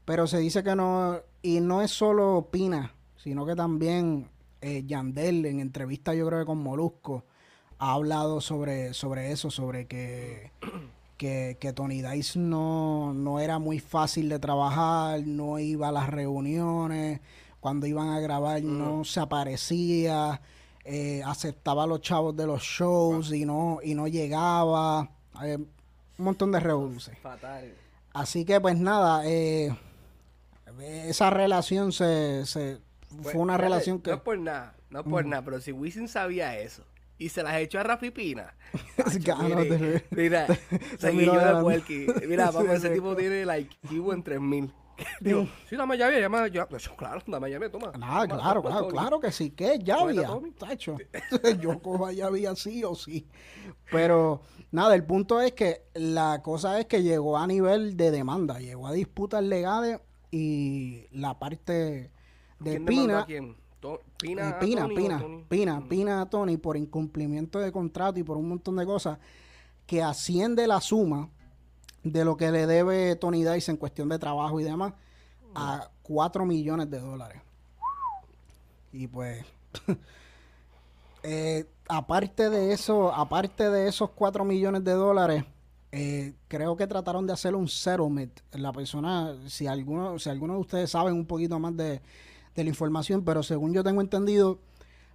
[0.05, 4.29] pero se dice que no, y no es solo Pina, sino que también
[4.63, 7.25] eh, Yandel en entrevista yo creo que con Molusco
[7.79, 10.51] ha hablado sobre, sobre eso, sobre que,
[11.17, 17.19] que, Tony Dice no, no era muy fácil de trabajar, no iba a las reuniones,
[17.59, 20.39] cuando iban a grabar no se aparecía,
[20.85, 25.09] eh, aceptaba a los chavos de los shows y no, y no llegaba,
[25.43, 27.19] eh, un montón de revoluciones.
[28.13, 29.75] Así que pues nada, esa
[31.29, 32.79] relación se, se
[33.21, 34.11] fue una relación que...
[34.11, 36.83] No es por nada, no es por nada, pero si Wisin sabía eso
[37.17, 38.53] y se las echó a Rafi Pina.
[39.41, 40.47] mire, mira,
[40.97, 42.07] seguillo de Puerqui.
[42.27, 44.73] Mira, vamos, ese tipo tiene like IQ en 3000.
[45.21, 47.91] Digo, sí, dame llave, llama, ya, claro, dame llave, toma.
[47.97, 50.15] Nada, claro, claro, claro que sí, que llave,
[50.57, 50.97] tacho.
[51.59, 53.27] Yo cojo a llave así o sí.
[53.89, 58.59] Pero nada, el punto es que la cosa es que llegó a nivel de demanda,
[58.59, 59.99] llegó a disputas legales
[60.29, 62.11] y la parte
[62.59, 63.21] de Pina.
[63.21, 63.55] A quién?
[64.17, 65.87] Pina, Pina, Pina, Pina, mm.
[65.89, 69.19] Pina a Tony por incumplimiento de contrato y por un montón de cosas
[69.85, 71.29] que asciende la suma
[72.03, 74.93] de lo que le debe Tony Dice en cuestión de trabajo y demás
[75.55, 77.41] a 4 millones de dólares.
[78.91, 79.43] Y pues,
[81.23, 85.43] eh, aparte de eso, aparte de esos 4 millones de dólares,
[85.91, 88.39] eh, creo que trataron de hacer un settlement.
[88.53, 92.01] La persona, si alguno, si alguno de ustedes saben un poquito más de,
[92.55, 94.59] de la información, pero según yo tengo entendido,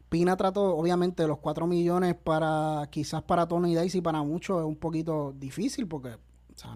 [0.09, 4.67] Pina trató, obviamente, los 4 millones para, quizás para Tony Dice y para muchos es
[4.67, 6.17] un poquito difícil porque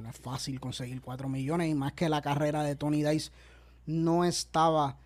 [0.01, 3.31] no es fácil conseguir 4 millones y más que la carrera de Tony Dice
[3.87, 4.99] no estaba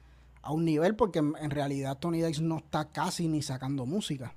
[0.42, 4.34] a un nivel porque en, realidad Tony Dice no está casi ni sacando música.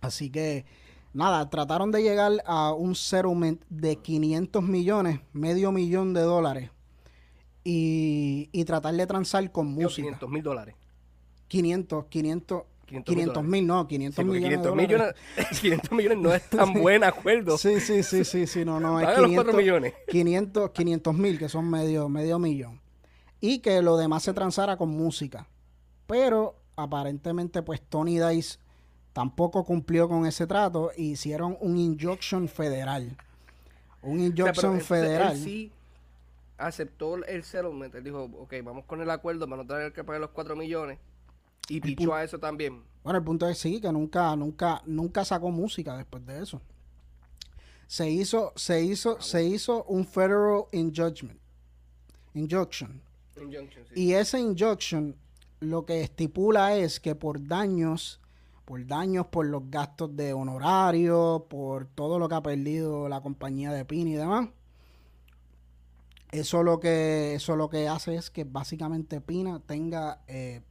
[0.00, 0.64] Así que
[1.12, 6.70] nada, trataron de llegar a un settlement de 500 millones, medio millón de dólares
[7.70, 10.06] y, y tratar de transar con música.
[10.06, 10.74] 500 mil dólares.
[11.48, 14.48] 500, 500, 500 mil, no, 500 millones.
[14.48, 15.14] 500 millones,
[15.60, 17.58] 500 millones no es tan buen acuerdo.
[17.58, 18.98] Sí, sí, sí, sí, sí, no, no.
[18.98, 19.92] Es 500, 4 millones.
[20.08, 22.80] 500 mil, que son medio, medio millón.
[23.38, 25.46] Y que lo demás se transara con música.
[26.06, 28.58] Pero aparentemente, pues Tony Dice
[29.12, 33.14] tampoco cumplió con ese trato e hicieron un injunction federal.
[34.00, 35.36] Un injunction federal.
[35.36, 35.72] Él sí
[36.58, 37.94] aceptó el settlement.
[37.94, 40.98] Él dijo, ok, vamos con el acuerdo para no tener que pagar los 4 millones
[41.68, 42.82] y pichó a eso también.
[43.02, 46.60] Bueno, el punto es sí, que nunca, nunca, nunca sacó música después de eso.
[47.86, 51.38] Se hizo, se hizo, ah, se hizo un federal injunction.
[52.34, 53.00] Injunction.
[53.94, 55.16] Y ese injunction
[55.60, 58.20] lo que estipula es que por daños,
[58.64, 63.72] por daños por los gastos de honorario, por todo lo que ha perdido la compañía
[63.72, 64.48] de PIN y demás,
[66.30, 70.62] eso lo que, eso lo que hace es que básicamente Pina tenga eh,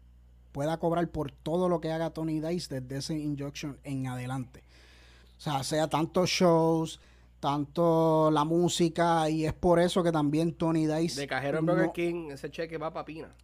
[0.52, 4.63] pueda cobrar por todo lo que haga Tony Dice desde ese injunction en adelante.
[5.38, 7.00] O sea, sea tantos shows,
[7.39, 11.22] tanto la música, y es por eso que también Tony Dice.
[11.22, 13.36] De cajero en Burger King, ese cheque va para Pina.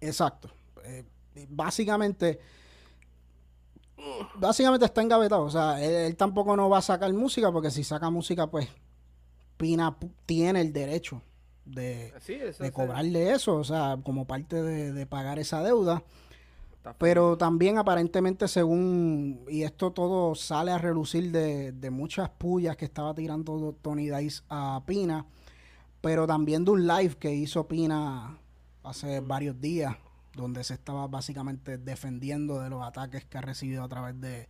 [0.00, 0.50] Exacto.
[0.84, 1.04] Eh,
[1.48, 2.40] básicamente.
[4.34, 5.42] Básicamente está engavetado.
[5.42, 8.68] O sea, él, tampoco no va a sacar música, porque si saca música, pues
[9.56, 11.22] Pina tiene el derecho
[11.68, 12.12] de,
[12.58, 16.02] de cobrarle eso, o sea, como parte de, de pagar esa deuda.
[16.96, 23.14] Pero también aparentemente según, y esto todo sale a relucir de, muchas pullas que estaba
[23.14, 25.26] tirando Tony Dice a Pina,
[26.00, 28.38] pero también de un live que hizo Pina
[28.84, 29.96] hace varios días,
[30.34, 34.48] donde se estaba básicamente defendiendo de los ataques que ha recibido a través de,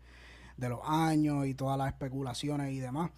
[0.59, 3.11] los años y todas las especulaciones y demás.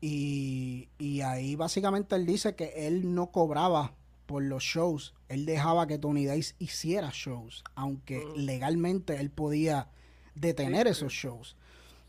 [0.00, 3.94] Y, y ahí básicamente él dice que él no cobraba
[4.28, 8.36] por los shows, él dejaba que Tony Dice hiciera shows, aunque mm.
[8.36, 9.88] legalmente él podía
[10.34, 11.56] detener esos shows.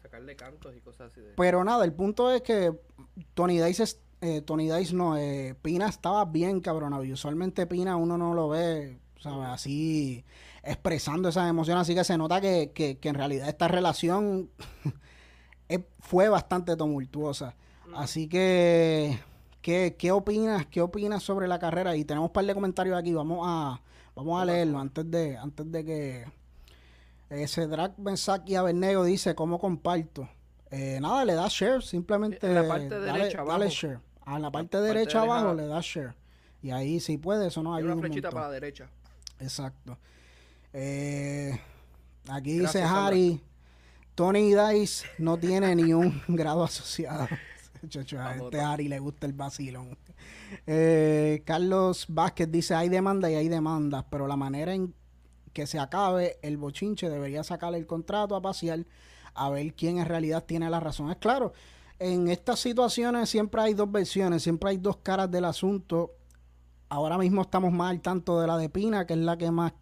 [0.04, 1.21] Sacarle cantos y cosas así.
[1.38, 2.78] Pero nada, el punto es que
[3.34, 3.86] Tony Dice,
[4.19, 7.06] eh, Tony Dice no, eh, Pina estaba bien cabronado.
[7.06, 9.47] Y usualmente Pina uno no lo ve, ¿sabes?
[9.47, 10.25] Así
[10.62, 11.84] expresando esas emociones.
[11.84, 14.49] Así que se nota que, que, que en realidad esta relación
[15.99, 17.56] fue bastante tumultuosa.
[17.95, 19.19] Así que
[19.62, 20.65] ¿Qué, ¿Qué, opinas?
[20.67, 21.95] ¿Qué opinas sobre la carrera?
[21.95, 23.82] Y tenemos un par de comentarios aquí, vamos a,
[24.15, 26.25] vamos a leerlo antes de, antes de que
[27.30, 30.30] ese drag Bensaki Abernego dice cómo comparto.
[30.71, 33.67] Eh, nada, le da share, simplemente en la parte dale, derecha abajo.
[33.67, 33.99] Share.
[34.21, 36.13] A la parte, derecha abajo le da share.
[36.62, 38.89] Y ahí si puede, eso no hay una flechita para la derecha.
[39.39, 39.97] Exacto.
[40.71, 41.60] Eh,
[42.30, 43.41] aquí dice Harry,
[44.15, 47.28] Tony Dice no tiene ni un grado asociado.
[48.19, 49.97] a este Ari le gusta el vacilón.
[50.65, 54.93] Eh, Carlos Vázquez dice, hay demanda y hay demandas, pero la manera en
[55.53, 58.85] que se acabe el bochinche debería sacar el contrato a pasear
[59.33, 61.09] a ver quién en realidad tiene la razón.
[61.11, 61.53] Es claro,
[61.97, 66.15] en estas situaciones siempre hay dos versiones, siempre hay dos caras del asunto.
[66.89, 69.73] Ahora mismo estamos más al tanto de la de Pina, que es la que más...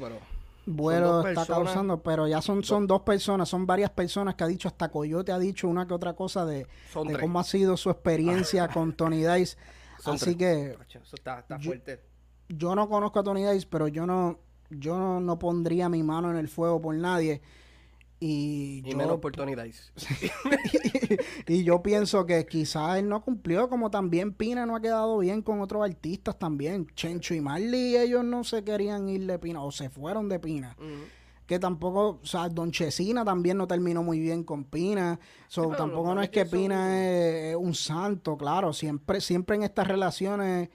[0.00, 0.37] pero
[0.68, 4.68] bueno está causando, pero ya son, son dos personas, son varias personas que ha dicho,
[4.68, 8.92] hasta Coyote ha dicho una que otra cosa de, cómo ha sido su experiencia con
[8.92, 9.56] Tony Dice.
[10.04, 10.76] Así que...
[11.02, 12.02] Eso está, fuerte.
[12.48, 14.38] Yo no conozco a Tony Dice, pero yo no...
[14.70, 17.40] yo no, pondría mi mano en el fuego por nadie.
[18.20, 19.92] Y, y menos por Tony Dice.
[21.46, 25.40] y, yo pienso que quizás él no cumplió, como también Pina no ha quedado bien
[25.40, 26.88] con otros artistas también.
[26.94, 30.76] Chencho y Marley, ellos no se querían ir de Pina, o se fueron de Pina.
[31.46, 35.18] Que tampoco, o sea, Don Chesina también no terminó muy bien con Pina.
[35.46, 38.72] So, tampoco no es que Pina es, un santo, claro.
[38.72, 40.70] Siempre, siempre en estas relaciones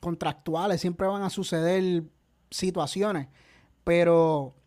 [0.00, 2.02] contractuales siempre van a suceder
[2.50, 3.28] situaciones.
[3.84, 4.57] Pero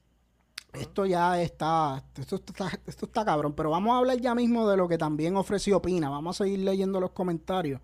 [0.73, 3.53] esto ya está esto, está, esto está cabrón.
[3.53, 6.09] Pero vamos a hablar ya mismo de lo que también ofreció Pina.
[6.09, 7.81] Vamos a seguir leyendo los comentarios.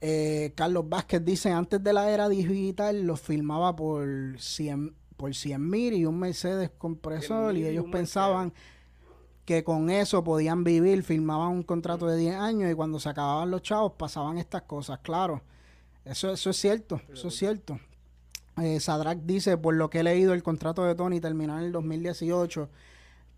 [0.00, 4.06] Eh, Carlos Vázquez dice, antes de la era digital los filmaba por
[4.38, 8.52] 100 por 100 mil y un Mercedes compresor y ellos pensaban
[9.44, 13.50] que con eso podían vivir, firmaban un contrato de 10 años y cuando se acababan
[13.50, 15.42] los chavos pasaban estas cosas, claro.
[16.04, 17.80] Eso, eso es cierto, eso es cierto.
[18.60, 21.72] Eh, Sadrak dice, por lo que he leído, el contrato de Tony terminó en el
[21.72, 22.68] 2018,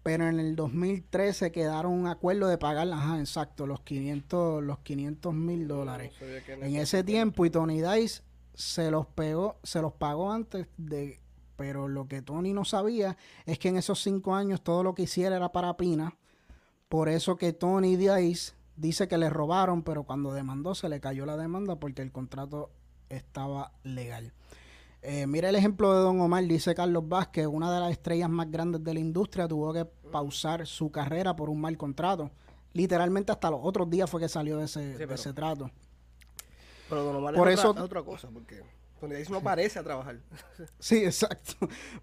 [0.03, 5.35] pero en el 2013 quedaron un acuerdo de pagar, ajá, exacto, los 500 los 500
[5.35, 6.13] mil dólares.
[6.49, 8.23] en ese tiempo y Tony Dice
[8.55, 11.21] se los pegó, se los pagó antes de,
[11.57, 15.03] pero lo que Tony no sabía es que en esos cinco años todo lo que
[15.03, 16.17] hiciera era para Pina.
[16.89, 21.27] Por eso que Tony Dice dice que le robaron, pero cuando demandó se le cayó
[21.27, 22.71] la demanda porque el contrato
[23.09, 24.33] estaba legal.
[25.03, 28.51] Eh, mira el ejemplo de Don Omar, dice Carlos Vázquez, una de las estrellas más
[28.51, 32.31] grandes de la industria, tuvo que pausar su carrera por un mal contrato.
[32.75, 35.71] Literalmente hasta los otros días fue que salió de ese, ese trato.
[36.89, 38.63] Pero Don Omar por es eso, otra, cosa, porque
[39.01, 40.19] Tony Dice no parece a trabajar.
[40.79, 41.55] sí, exacto.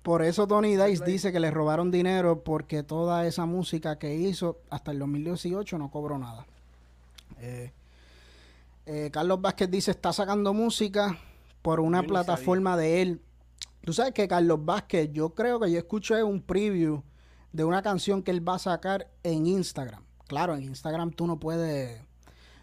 [0.01, 4.59] Por eso Tony Dice dice que le robaron dinero porque toda esa música que hizo
[4.71, 6.47] hasta el 2018 no cobró nada.
[7.39, 7.71] Eh,
[8.87, 11.19] eh, Carlos Vázquez dice, está sacando música
[11.67, 13.21] por una plataforma de él.
[13.81, 17.03] Tú sabes que Carlos Vázquez, yo creo que yo escuché un preview
[17.51, 20.01] de una canción que él va a sacar en Instagram.
[20.27, 21.99] Claro, en Instagram tú no puedes,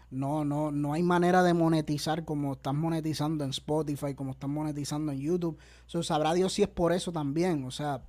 [0.09, 5.11] no, no, no hay manera de monetizar como estás monetizando en Spotify, como estás monetizando
[5.11, 5.59] en YouTube.
[5.93, 7.63] O sabrá Dios si es por eso también.
[7.63, 8.01] O sea,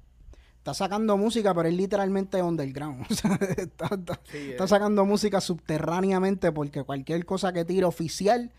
[0.57, 3.05] está sacando música, pero es literalmente underground.
[3.11, 3.91] O sea, está,
[4.33, 8.51] está sacando música subterráneamente porque cualquier cosa que tire oficial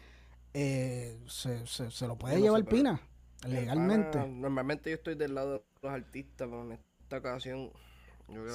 [0.59, 2.99] eh, se, se, lo puede llevar Pina
[3.47, 4.17] legalmente.
[4.27, 7.69] normalmente yo estoy del lado de los artistas, pero en esta ocasión.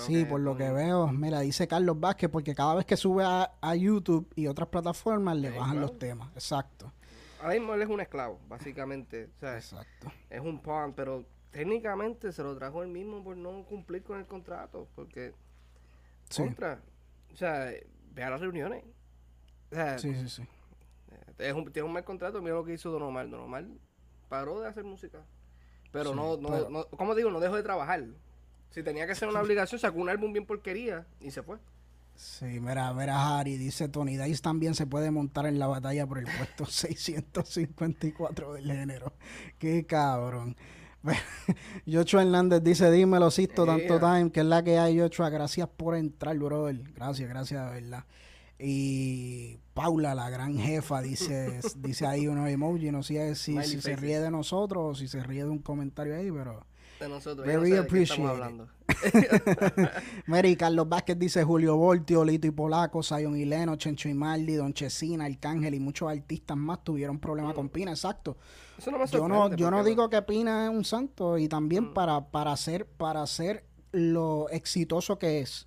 [0.04, 3.76] sí, por lo que veo, mira, dice Carlos Vázquez, porque cada vez que sube a,
[3.76, 6.28] YouTube y otras plataformas le bajan los temas.
[6.34, 6.92] Exacto.
[7.40, 9.30] Ahora mismo él es un esclavo, básicamente.
[9.40, 10.10] Exacto.
[10.28, 14.26] Es un pan, pero técnicamente se lo trajo él mismo por no cumplir con el
[14.26, 15.34] contrato, porque.
[16.36, 16.80] Contra.
[17.32, 17.70] O sea,
[18.12, 18.82] ve a las reuniones.
[19.98, 20.48] sí, sí, sí
[21.36, 23.28] tiene un mal contrato, mira lo que hizo Don Omar.
[23.28, 23.64] Don Omar
[24.28, 25.18] paró de hacer música.
[25.90, 27.30] Pero no, no, no, ¿cómo digo?
[27.30, 28.04] No dejó de trabajar.
[28.70, 31.58] Si tenía que hacer una obligación, sacó un álbum bien porquería y se fue.
[32.14, 36.18] Sí, mira, mira, Harry, dice Tony Dice también se puede montar en la batalla por
[36.18, 39.12] el puesto 654 del género.
[39.58, 40.56] Qué cabrón.
[41.86, 45.28] Yocho Hernández dice, dímelo, Sisto, tanto time, que es la que hay, Yocho.
[45.30, 46.78] Gracias por entrar, brother.
[46.94, 48.04] Gracias, gracias, de verdad.
[48.62, 52.92] Y Paula, la gran jefa, dice, dice ahí unos emojis.
[52.92, 56.16] No sé si, si se ríe de nosotros o si se ríe de un comentario
[56.16, 56.64] ahí, pero.
[57.00, 58.68] De nosotros, very appreciated.
[60.26, 64.54] Mary Carlos Vázquez dice Julio Voltio, Lito y Polaco, Zion y Leno, Chencho y Maldi,
[64.54, 68.36] Don Chesina, Arcángel y muchos artistas más tuvieron problemas con Pina, exacto.
[69.10, 71.94] yo no, yo no digo que Pina es un santo y también mm.
[71.94, 75.66] para, para ser, para ser lo exitoso que es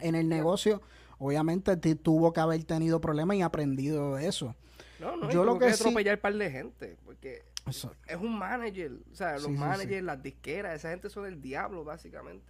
[0.00, 0.80] en el negocio
[1.20, 4.56] obviamente tuvo que haber tenido problemas y aprendido de eso.
[4.98, 8.92] No, no, yo lo que, que atropellar un par de gente, porque es un manager,
[9.12, 12.44] o sea, los managers, las disqueras, esa gente son el diablo, básicamente.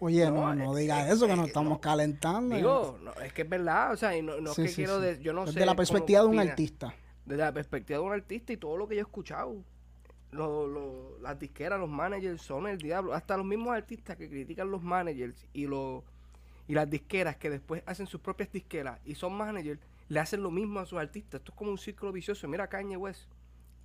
[0.00, 2.54] Oye, no, no, digas eso, que nos estamos calentando.
[2.54, 5.20] Digo, no, es que es verdad, o sea, y no, no es que quiero, de,
[5.20, 5.54] yo no sé.
[5.54, 6.94] Desde la perspectiva de un artista.
[7.24, 9.56] Desde la perspectiva de un artista y todo lo que yo he escuchado.
[11.20, 13.12] las disqueras, los managers son el diablo.
[13.12, 16.04] Hasta los mismos artistas que critican los managers y los
[16.68, 20.50] y las disqueras que después hacen sus propias disqueras y son managers, le hacen lo
[20.50, 21.40] mismo a sus artistas.
[21.40, 22.46] Esto es como un círculo vicioso.
[22.46, 23.28] Mira Kanye West.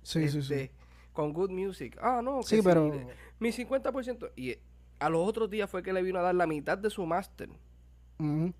[0.02, 0.54] Sí, sí, sí.
[0.54, 0.72] Este,
[1.12, 1.96] con Good Music.
[2.00, 2.92] Ah, no, que sí, pero...
[3.38, 4.30] mi 50%.
[4.36, 4.56] Y
[4.98, 7.48] a los otros días fue que le vino a dar la mitad de su máster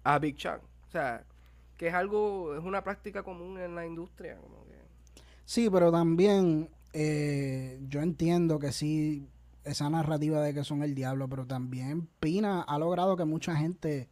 [0.03, 0.61] a Big Chang.
[0.89, 1.25] O sea,
[1.77, 4.39] que es algo, es una práctica común en la industria.
[5.45, 9.29] Sí, pero también eh, yo entiendo que sí,
[9.65, 14.09] esa narrativa de que son el diablo, pero también Pina ha logrado que mucha gente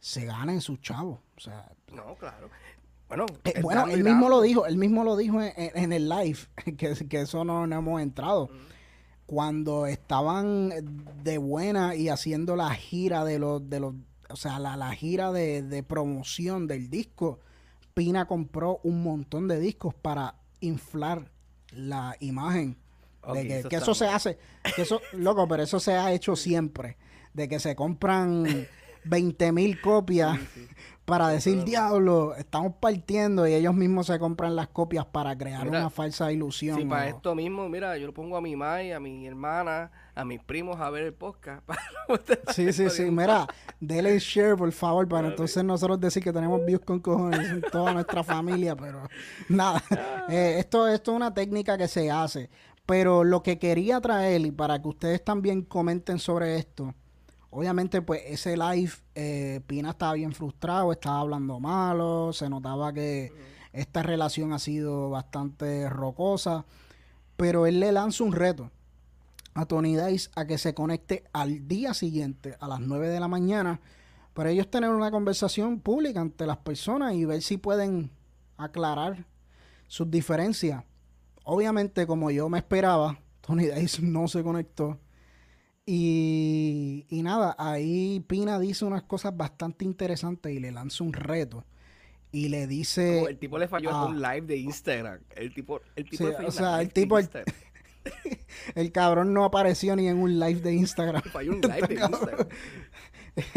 [0.00, 1.20] se gana en sus chavos.
[1.36, 2.50] O sea, no, claro.
[3.08, 6.38] Bueno, eh, bueno él mismo lo dijo, él mismo lo dijo en, el live,
[6.76, 8.50] que, que eso no, hemos entrado.
[9.24, 10.72] cuando estaban
[11.22, 13.94] de buena y haciendo la gira de los, de los,
[14.28, 17.40] o sea, la, la gira de, de promoción del disco,
[17.94, 21.30] Pina compró un montón de discos para inflar
[21.72, 22.76] la imagen.
[23.32, 24.38] de que, eso que eso se hace,
[24.76, 26.96] que eso, loco, pero eso se ha hecho siempre.
[27.34, 28.44] De que se compran
[29.08, 30.38] 20 mil copias
[31.08, 35.80] para decir, diablo, estamos partiendo y ellos mismos se compran las copias para crear Mira,
[35.80, 36.78] una falsa ilusión.
[36.78, 40.24] Sí, para esto mismo, mira, yo lo pongo a mi madre, a mi hermana, a
[40.26, 41.62] mis primos a ver el podcast.
[42.06, 43.10] para Sí, sí, sí.
[43.10, 43.46] Mira,
[43.80, 47.94] denle share, por favor, para entonces nosotros decir que tenemos views con cojones en toda
[47.94, 49.08] nuestra familia, pero
[49.48, 49.82] nada.
[50.28, 52.50] Eh, esto, esto es una técnica que se hace.
[52.84, 56.94] Pero lo que quería traer, y para que ustedes también comenten sobre esto,
[57.50, 63.32] obviamente, pues ese live, eh, Pina estaba bien frustrado, estaba hablando malo, se notaba que
[63.72, 66.64] esta relación ha sido bastante rocosa,
[67.36, 68.70] pero él le lanza un reto
[69.54, 73.28] a Tony Dice a que se conecte al día siguiente a las 9 de la
[73.28, 73.80] mañana
[74.32, 78.10] para ellos tener una conversación pública ante las personas y ver si pueden
[78.56, 79.24] aclarar
[79.88, 80.84] sus diferencias.
[81.42, 84.98] Obviamente, como yo me esperaba, Tony Dice no se conectó.
[85.90, 91.64] Y, y nada, ahí Pina dice unas cosas bastante interesantes y le lanza un reto.
[92.30, 93.14] Y le dice...
[93.16, 94.04] Como el tipo le falló ah.
[94.04, 95.20] en un live de Instagram.
[95.34, 97.18] El tipo, el tipo Sí, le falló o sea, el tipo-
[98.74, 101.22] el- cabrón no apareció ni en un live de Instagram.
[101.24, 102.48] Le falló un live de Instagram.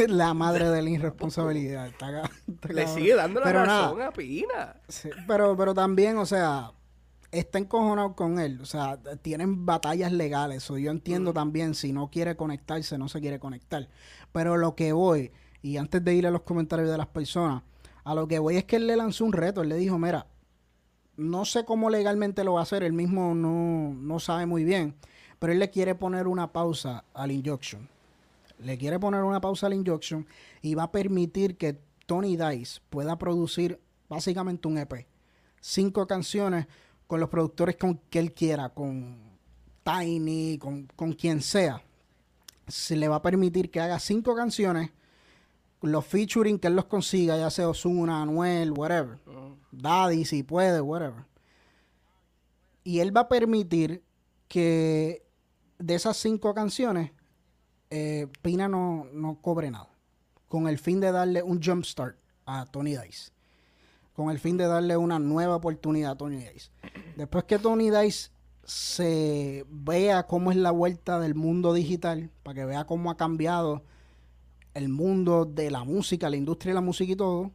[0.08, 1.88] la madre de la irresponsabilidad.
[1.88, 4.76] Está ca- está Le sigue dando la Pero razón nada, a Pina.
[4.88, 6.72] sí, pero, pero también, o sea,
[7.32, 8.60] está encojonado con él.
[8.62, 10.70] O sea, tienen batallas legales.
[10.70, 13.88] O yo entiendo también, si no quiere conectarse, no se quiere conectar.
[14.32, 17.64] Pero lo que voy, y antes de ir a los comentarios de las personas,
[18.04, 19.62] a lo que voy es que él le lanzó un reto.
[19.62, 20.28] Él le dijo, mira,
[21.18, 24.96] no sé cómo legalmente lo va a hacer, él mismo no, no sabe muy bien,
[25.40, 27.88] pero él le quiere poner una pausa al Injunction.
[28.60, 30.26] Le quiere poner una pausa al Injunction
[30.62, 33.80] y va a permitir que Tony Dice pueda producir
[34.10, 35.08] básicamente un EP.
[35.60, 36.68] Cinco canciones
[37.12, 39.18] con los productores con que él quiera, con
[39.84, 41.84] Tiny, con, con quien sea.
[42.70, 44.92] Se le va a permitir que haga cinco canciones,
[45.82, 49.20] los featuring que él los consiga, ya sea Ozuna, Anuel, whatever.
[49.74, 51.26] Daddy, si puede, whatever.
[52.86, 54.02] Y él va a permitir
[54.48, 55.28] que
[55.80, 57.12] de esas cinco canciones,
[57.90, 59.90] eh, Pina no, no cobre nada.
[60.48, 63.34] Con el fin de darle un jump start a Tony Dice.
[64.14, 66.70] Con el fin de darle una nueva oportunidad a Tony Dice.
[67.16, 68.30] Después que Tony Dice
[68.64, 73.84] se vea cómo es la vuelta del mundo digital, para que vea cómo ha cambiado
[74.74, 77.52] el mundo de la música, la industria de la música y todo,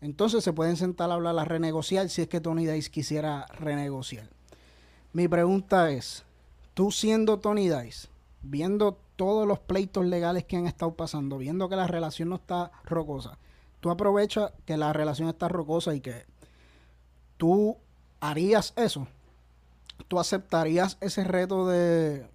[0.00, 4.28] entonces se pueden sentar a hablar, a renegociar si es que Tony Dice quisiera renegociar.
[5.12, 6.24] Mi pregunta es,
[6.74, 8.08] tú siendo Tony Dice,
[8.42, 12.70] viendo todos los pleitos legales que han estado pasando, viendo que la relación no está
[12.84, 13.38] rocosa,
[13.80, 16.24] tú aprovechas que la relación está rocosa y que
[17.36, 17.76] tú
[18.20, 19.06] harías eso.
[20.08, 22.26] ¿Tú aceptarías ese reto de,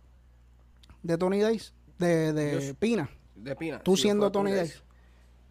[1.04, 1.74] de Tony Dice?
[2.00, 3.10] De, de Pina.
[3.36, 3.80] De Pina.
[3.80, 4.82] Tú si siendo Tony Dice, Dice.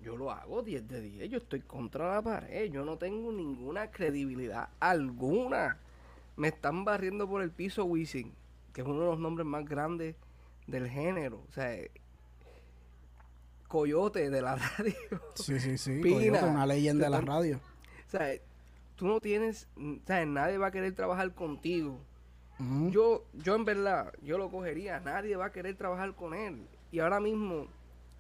[0.03, 1.31] Yo lo hago 10 de 10.
[1.31, 2.71] Yo estoy contra la pared.
[2.71, 5.79] Yo no tengo ninguna credibilidad alguna.
[6.37, 8.33] Me están barriendo por el piso Wisin,
[8.73, 10.17] que es uno de los nombres más grandes
[10.67, 11.45] del género.
[11.49, 11.77] O sea,
[13.71, 14.95] Coyote de la radio.
[15.37, 16.01] Sí, sí, sí.
[16.03, 16.17] Pina.
[16.41, 17.61] Coyote, una leyenda de la radio.
[18.07, 18.29] O sea,
[18.97, 21.99] tú no tienes, o sea, nadie va a querer trabajar contigo.
[22.91, 25.01] Yo, yo en verdad, yo lo cogería.
[25.01, 26.67] Nadie va a querer trabajar con él.
[26.93, 27.69] Y ahora mismo,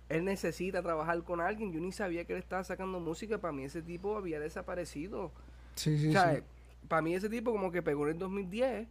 [0.08, 1.72] él necesita trabajar con alguien.
[1.72, 3.36] Yo ni sabía que él estaba sacando música.
[3.38, 5.30] Para mí ese tipo había desaparecido.
[5.74, 6.42] Sí, sí, o sea, sí.
[6.88, 8.88] para mí ese tipo como que pegó en el 2010.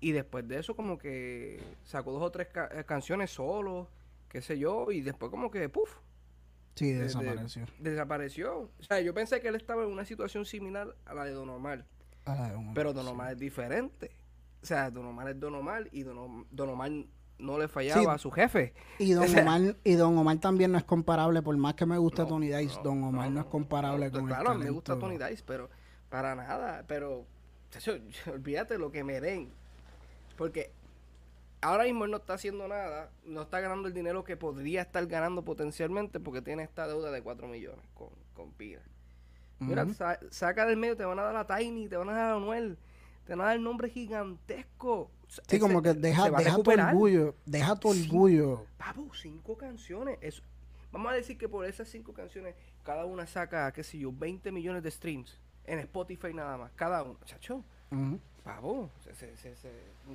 [0.00, 3.88] Y después de eso como que sacó dos o tres ca- eh, canciones solo,
[4.28, 4.90] qué sé yo.
[4.90, 5.90] Y después como que, puff,
[6.74, 7.66] Sí, de- de- desapareció.
[7.78, 8.58] desapareció.
[8.78, 11.48] O sea, yo pensé que él estaba en una situación similar a la de Don
[11.50, 11.84] Omar.
[12.74, 14.10] Pero Don Omar es diferente.
[14.62, 16.90] O sea, Don Omar es Don Omar y Don, Om- Don Omar
[17.38, 18.06] no le fallaba Sí.
[18.08, 18.74] a su jefe.
[18.98, 21.86] Y Don o sea- Omar, y Don Omar también no es comparable, por más que
[21.86, 24.58] me guste No, Tony Dice, no, Don Omar no, no, es comparable con Claro, el
[24.58, 24.98] me gusta.
[24.98, 25.70] Tony Dice, pero
[26.10, 26.84] para nada.
[26.86, 27.24] Pero,
[28.32, 29.48] olvídate lo que me den.
[30.36, 30.70] Porque
[31.60, 35.06] ahora mismo él no está haciendo nada, no está ganando el dinero que podría estar
[35.06, 38.80] ganando potencialmente porque tiene esta deuda de 4 millones con, con Pina.
[39.60, 42.30] Mira, sa- saca del medio, te van a dar a Tiny, te van a dar
[42.30, 42.78] a Anuel,
[43.24, 45.10] te van a dar el nombre gigantesco.
[45.26, 48.66] Sí, Ese- como que deja, deja tu orgullo, deja tu orgullo.
[48.76, 50.16] Papu, cinco canciones.
[50.20, 50.42] Eso,
[50.92, 52.54] vamos a decir que por esas cinco canciones,
[52.84, 56.70] cada una saca, qué sé yo, 20 millones de streams en Spotify nada más.
[56.76, 57.18] Cada una.
[57.24, 57.64] Chacho,
[58.48, 58.88] Pavo,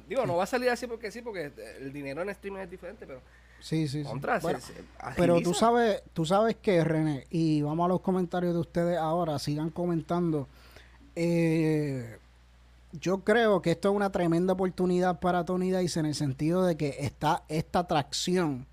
[0.09, 3.05] digo, no va a salir así porque sí, porque el dinero en streaming es diferente,
[3.05, 3.21] pero
[3.59, 4.09] Sí, sí, sí.
[5.15, 9.39] pero tú sabes, tú sabes que, René, y vamos a los comentarios de ustedes ahora,
[9.39, 10.47] sigan comentando.
[11.15, 12.17] Eh,
[12.99, 16.75] yo creo que esto es una tremenda oportunidad para Tony Dice en el sentido de
[16.75, 18.65] que está esta atracción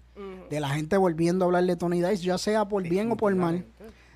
[0.50, 3.34] de la gente volviendo a hablar de Tony Dice, ya sea por bien o por
[3.34, 3.64] mal,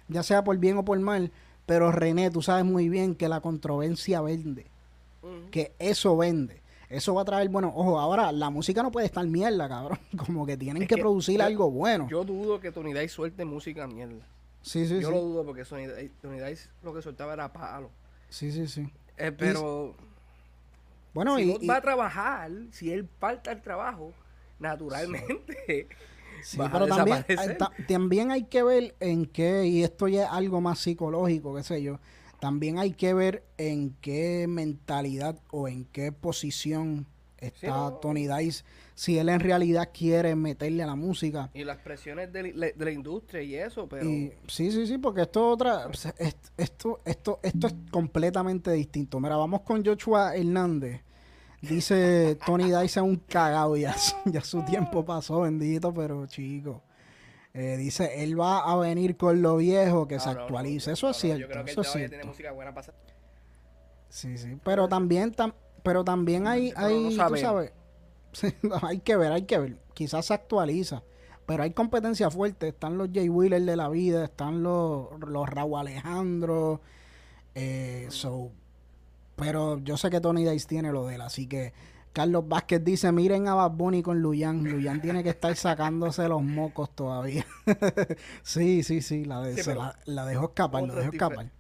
[0.09, 1.31] ya sea por bien o por mal,
[1.67, 4.67] pero René, tú sabes muy bien que la controversia vende,
[5.51, 6.63] que eso vende.
[6.89, 9.99] Eso va a traer, bueno, ojo, ahora la música no puede estar mierda, cabrón.
[10.17, 12.09] Como que tienen que, producir algo bueno.
[12.09, 14.27] Yo dudo que Tony Dice suelte música mierda.
[14.63, 17.91] Sí, sí, yo lo dudo porque Tony Dice lo que soltaba era palo.
[18.29, 18.89] Sí, sí, sí.
[19.17, 19.95] Eh, pero.
[21.13, 24.13] bueno, si y, va a trabajar, si él falta el trabajo,
[24.59, 25.89] naturalmente.
[26.43, 26.59] Sí.
[26.73, 27.25] pero también,
[27.89, 31.83] también hay que ver en qué, y esto ya es algo más psicológico, qué sé
[31.83, 31.99] yo,
[32.45, 37.07] también hay que ver en qué mentalidad o en qué posición
[37.39, 41.49] está Tony Dice, si él en realidad quiere meterle a la música.
[41.55, 44.05] Y las presiones de, la industria y eso, pero...
[44.47, 45.89] sí, sí, sí, porque esto otra,
[46.59, 49.21] esto, esto, esto es completamente distinto.
[49.21, 51.01] Mira, vamos con Joshua Hernández.
[51.63, 56.83] Dice Tony Dice es un cagado, ya, ya su tiempo pasó, bendito, pero chico.
[57.55, 60.93] Eh, dice, él va a venir con lo viejo que se actualice.
[60.93, 61.41] eso es cierto.
[61.41, 62.93] Yo creo que eso tiene música buena para
[64.09, 64.59] Sí, sí.
[64.65, 65.35] Pero también,
[65.85, 67.73] pero también hay, hay tú sabes,
[68.83, 69.77] hay que ver, hay que ver.
[69.95, 71.05] Quizás se actualiza.
[71.47, 72.69] Pero hay competencia fuerte.
[72.69, 76.81] Están los Jay Wheeler de la vida, están los, los Raúl Alejandro.
[77.55, 78.51] Eh, so,
[79.37, 81.73] pero yo sé que Tony Dice tiene lo de él, así que
[82.15, 84.63] Carlos Vázquez dice, miren a Bad Bunny con Luyan.
[84.63, 87.45] Luyan tiene que estar sacándose los mocos todavía.
[88.45, 89.43] sí, sí, sí, la,
[90.07, 91.51] la, dejó escapar, la dejó escapar.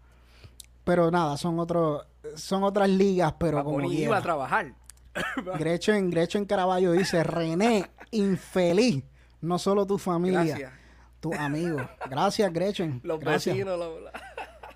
[0.84, 4.74] Pero nada, son otros, son otras ligas, pero Bad como iba a trabajar.
[5.58, 9.02] Gretchen, Gretchen Caraballo dice, René, infeliz,
[9.40, 10.72] no solo tu familia,
[11.18, 11.78] tu amigo.
[12.08, 13.00] Gracias, Gretchen.
[13.02, 13.76] Los vecinos,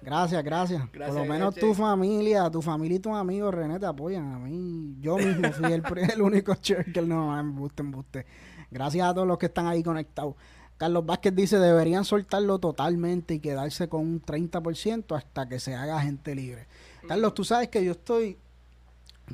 [0.00, 0.88] Gracias, gracias.
[0.88, 4.32] Por lo menos tu familia, tu familia y tus amigos, René, te apoyan.
[4.32, 5.82] A mí, yo mismo fui el,
[6.12, 8.26] el único que no, embuste, embuste.
[8.70, 10.34] Gracias a todos los que están ahí conectados.
[10.76, 16.00] Carlos Vázquez dice, deberían soltarlo totalmente y quedarse con un 30% hasta que se haga
[16.00, 16.68] gente libre.
[17.08, 18.38] Carlos, tú sabes que yo estoy,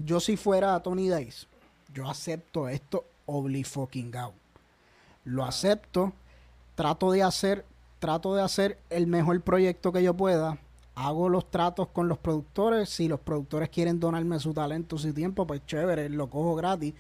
[0.03, 1.47] yo si fuera Tony Dice,
[1.93, 4.35] yo acepto esto obli fucking out.
[5.25, 6.15] Lo acepto,
[6.75, 7.67] trato de hacer
[8.05, 10.59] trato de hacer el mejor proyecto que yo pueda.
[10.95, 12.91] Hago los tratos con los productores.
[12.91, 16.93] Si los productores quieren donarme su talento, su tiempo, pues chévere, lo cojo gratis.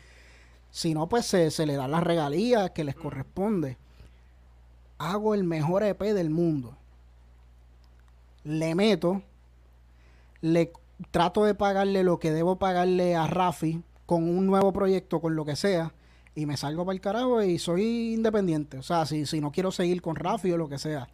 [0.71, 3.77] Si no, pues se, se le da las regalías que les corresponde.
[4.97, 6.75] Hago el mejor EP del mundo.
[8.45, 9.21] Le meto,
[10.41, 10.73] le
[11.11, 15.45] trato de pagarle lo que debo pagarle a Rafi con un nuevo proyecto, con lo
[15.45, 15.93] que sea
[16.35, 18.79] y me salgo para el carajo y soy independiente.
[18.79, 21.09] O sea, si, si no quiero seguir con Rafi o lo que sea.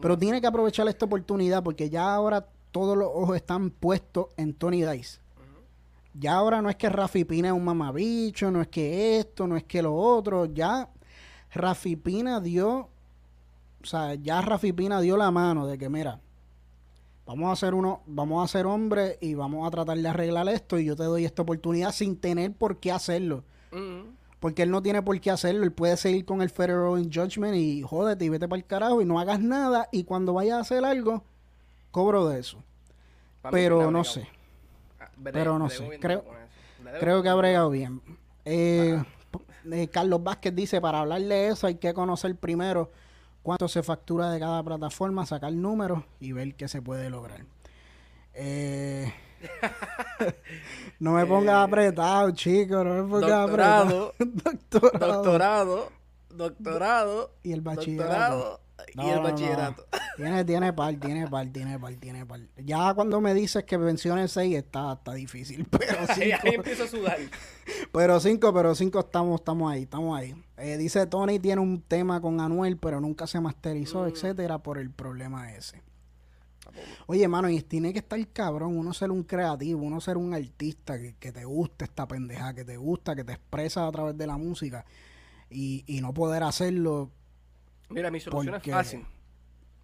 [0.00, 4.52] Pero tiene que aprovechar esta oportunidad porque ya ahora todos los ojos están puestos en
[4.54, 5.20] Tony Dice.
[6.18, 9.56] Ya ahora no es que Rafi Pina es un mamabicho, no es que esto, no
[9.56, 10.46] es que lo otro.
[10.46, 10.88] Ya
[11.52, 12.88] Rafi Pina dio,
[13.82, 16.20] o sea, ya Rafi Pina dio la mano de que, mira,
[17.26, 20.78] vamos a ser uno, vamos a ser hombres y vamos a tratar de arreglar esto
[20.78, 23.44] y yo te doy esta oportunidad sin tener por qué hacerlo.
[24.40, 25.64] Porque él no tiene por qué hacerlo.
[25.64, 29.04] Él puede seguir con el Federal Judgment y jódete y vete para el carajo y
[29.04, 29.88] no hagas nada.
[29.92, 31.24] Y cuando vayas a hacer algo,
[31.90, 32.62] cobro de eso.
[33.50, 34.28] Pero no sé.
[35.00, 35.98] Ah, Pero no sé.
[36.00, 36.24] Creo,
[37.00, 38.02] creo que ha bregado bien.
[38.44, 39.02] Eh,
[39.72, 42.90] eh, Carlos Vázquez dice, para hablar de eso hay que conocer primero
[43.42, 47.44] cuánto se factura de cada plataforma, sacar números y ver qué se puede lograr.
[48.34, 49.12] Eh,
[51.00, 54.14] no me pongas apretado, chico, no me pongas apretado.
[54.70, 55.92] doctorado,
[56.30, 58.60] doctorado, y el bachillerato.
[58.94, 59.86] y el bachillerato.
[60.16, 62.40] tiene, tiene par, tiene par, tiene par, tiene par.
[62.56, 65.66] Ya cuando me dices que menciones 6 está, está difícil.
[65.70, 67.18] Pero cinco, ahí empiezo a sudar.
[67.92, 70.34] Pero 5, pero 5 estamos, estamos ahí, estamos ahí.
[70.56, 74.08] Eh, dice Tony tiene un tema con Anuel, pero nunca se masterizó, mm.
[74.08, 75.82] etcétera, por el problema ese.
[77.06, 80.98] Oye, mano, y tiene que estar cabrón uno ser un creativo, uno ser un artista
[80.98, 84.36] que, te guste esta pendeja, que te gusta, que te expresa a través de la
[84.36, 84.84] música
[85.50, 87.10] y, no poder hacerlo.
[87.88, 89.06] Mira, mi solución es fácil.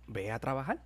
[0.09, 0.83] Ve a trabajar.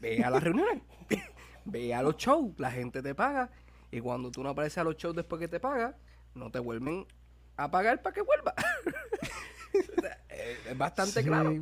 [0.00, 0.82] Ve a las reuniones.
[1.64, 2.58] Ve a los shows.
[2.58, 3.50] La gente te paga.
[3.90, 5.96] Y cuando tú no apareces a los shows después que te paga,
[6.34, 7.06] no te vuelven
[7.56, 8.54] a pagar para que vuelva.
[10.68, 11.54] es bastante claro.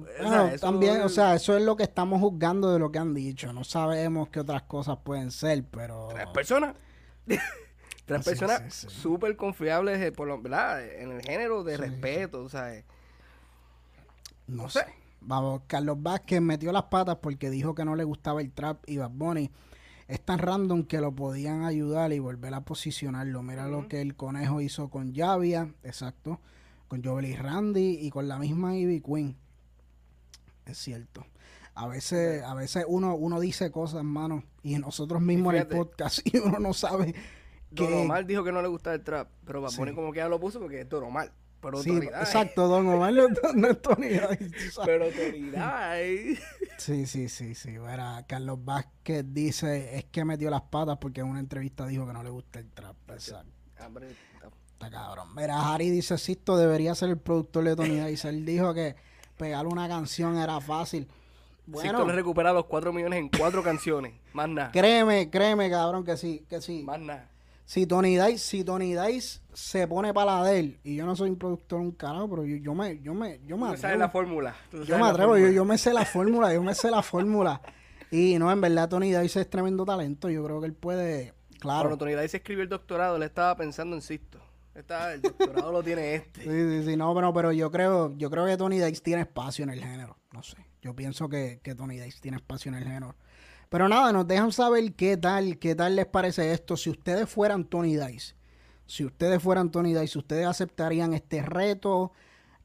[0.61, 3.53] también, o sea, eso es lo que estamos juzgando de lo que han dicho.
[3.53, 6.09] No sabemos qué otras cosas pueden ser, pero...
[6.13, 6.75] Tres personas.
[8.07, 10.83] Tres personas súper confiables eh, por ¿verdad?
[10.83, 12.85] en el género de respeto, ¿sabes?
[14.47, 14.87] No, sé.
[15.21, 18.97] Vamos, Carlos Vázquez metió las patas porque dijo que no le gustaba el trap y
[18.97, 19.51] Bad Bunny
[20.09, 23.43] es tan random que lo podían ayudar y volver a posicionarlo.
[23.43, 26.41] Mira lo que el conejo hizo con Javia, exacto,
[26.89, 29.37] con Joel Randy y con la misma Ivy Queen.
[30.67, 31.25] Es cierto.
[31.75, 36.21] A veces, a veces uno, uno dice cosas, hermano, y nosotros mismos en el podcast
[36.27, 37.15] y uno no sabe
[37.75, 37.89] que...
[37.89, 40.29] Normal dijo que no le gustaba el trap, pero va a poner como que ya
[40.29, 41.33] lo puso porque es normal.
[41.61, 44.09] Pero sí, exacto, Don Omar no, es Tony
[44.85, 45.99] Pero autoridad.
[46.79, 47.79] sí, sí, sí, sí.
[47.79, 52.13] Verá, Carlos Vázquez dice, es que metió las patas porque en una entrevista dijo que
[52.13, 52.97] no le gusta el trap.
[53.11, 53.51] Exacto.
[54.79, 55.35] Está cabrón.
[55.35, 58.29] Mira, Harry dice, Sisto debería ser el productor de Tony Dice.
[58.29, 58.95] Él dijo que
[59.37, 61.09] pegar una canción era fácil.
[61.67, 64.15] Bueno, Sisto le recupera los 4 millones en cuatro canciones.
[64.33, 64.71] Más nada.
[64.71, 66.83] Créeme, créeme, cabrón, que sí, que sí.
[66.85, 67.29] Más nada
[67.69, 71.15] si Tony Dice, si Tony Dice se pone para la de él, y yo no
[71.15, 73.83] soy un productor un carajo, pero yo, yo me, yo me, yo me atrevo.
[73.83, 74.57] sabes la fórmula.
[74.87, 77.61] Yo me atrevo, yo, yo, me sé la fórmula, yo me sé la fórmula.
[78.11, 81.91] Y no, en verdad Tony Dice es tremendo talento, yo creo que él puede, claro.
[81.91, 84.41] Cuando Tony Dice escribió el doctorado, le estaba pensando en Sisto.
[84.79, 86.43] Está, el doctorado lo tiene este.
[86.43, 89.65] Sí, sí, sí, no, pero, pero yo creo, yo creo que Tony Dice tiene espacio
[89.65, 90.57] en el género, no sé.
[90.81, 93.17] Yo pienso que, que Tony Dice tiene espacio en el género.
[93.69, 96.77] Pero nada, nos dejan saber qué tal, qué tal les parece esto.
[96.77, 98.37] Si ustedes fueran Tony Dice,
[98.87, 102.13] si ustedes fueran Tony Dice, ustedes aceptarían este reto.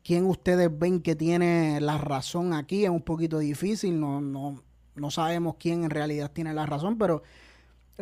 [0.04, 2.84] ¿Quién ustedes ven que tiene la razón aquí?
[2.84, 4.62] Es un poquito difícil, no, no,
[4.94, 7.24] no sabemos quién en realidad tiene la razón, pero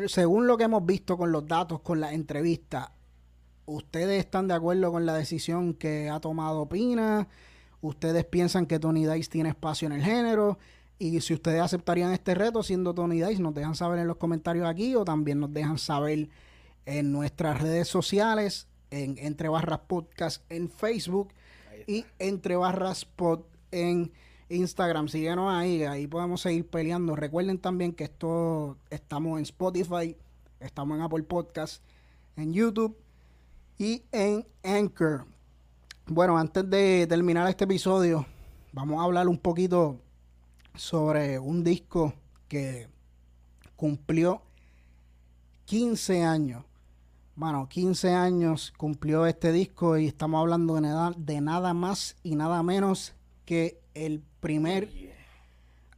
[0.07, 2.91] según lo que hemos visto con los datos, con la entrevista,
[3.66, 7.28] ¿ustedes están de acuerdo con la decisión que ha tomado Pina?
[7.82, 10.59] ¿Ustedes piensan que Tony Dice tiene espacio en el género?
[10.99, 14.68] Y si ustedes aceptarían este reto siendo Tony Dice, nos dejan saber en los comentarios
[14.68, 16.30] aquí o también nos dejan saber
[16.86, 21.30] en nuestras redes sociales, en Entre Barras Podcast en Facebook
[21.88, 23.41] y Entre Barras Pod
[23.72, 24.12] en
[24.49, 25.07] Instagram.
[25.07, 27.16] Síguenos ahí, ahí podemos seguir peleando.
[27.16, 30.16] Recuerden también que esto estamos en Spotify,
[30.59, 31.84] estamos en Apple Podcast,
[32.36, 33.01] en YouTube
[33.82, 35.25] y en Anchor.
[36.05, 38.27] Bueno, antes de terminar este episodio,
[38.71, 39.99] vamos a hablar un poquito
[40.75, 42.13] sobre un disco
[42.47, 42.88] que
[43.75, 44.43] cumplió
[45.65, 46.63] 15 años.
[47.36, 52.36] Bueno, 15 años cumplió este disco y estamos hablando de nada, de nada más y
[52.36, 53.15] nada menos
[53.45, 54.89] que el primer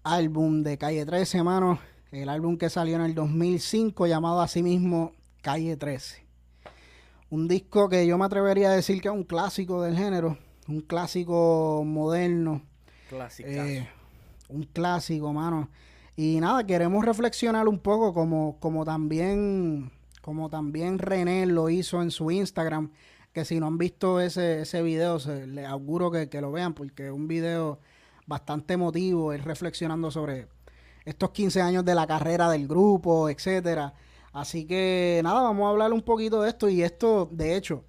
[0.03, 1.79] álbum de Calle 13, hermano.
[2.13, 5.11] El álbum que salió en el 2005 llamado a sí mismo
[5.41, 6.22] Calle 13.
[7.33, 10.81] Un disco que yo me atrevería a decir que es un clásico del género, un
[10.81, 12.61] clásico moderno.
[13.09, 13.49] Clásico.
[13.49, 13.89] Eh,
[14.49, 15.67] un clásico, mano.
[16.15, 22.11] Y nada, queremos reflexionar un poco como, como también como también René lo hizo en
[22.11, 22.91] su Instagram,
[23.33, 26.75] que si no han visto ese, ese video, se, les auguro que, que, lo vean,
[26.75, 27.79] porque es un video
[28.27, 30.49] bastante emotivo, él reflexionando sobre
[31.03, 33.95] estos 15 años de la carrera del grupo, etcétera.
[34.33, 37.85] Así que nada, vamos a hablar un poquito de esto, y esto, de hecho,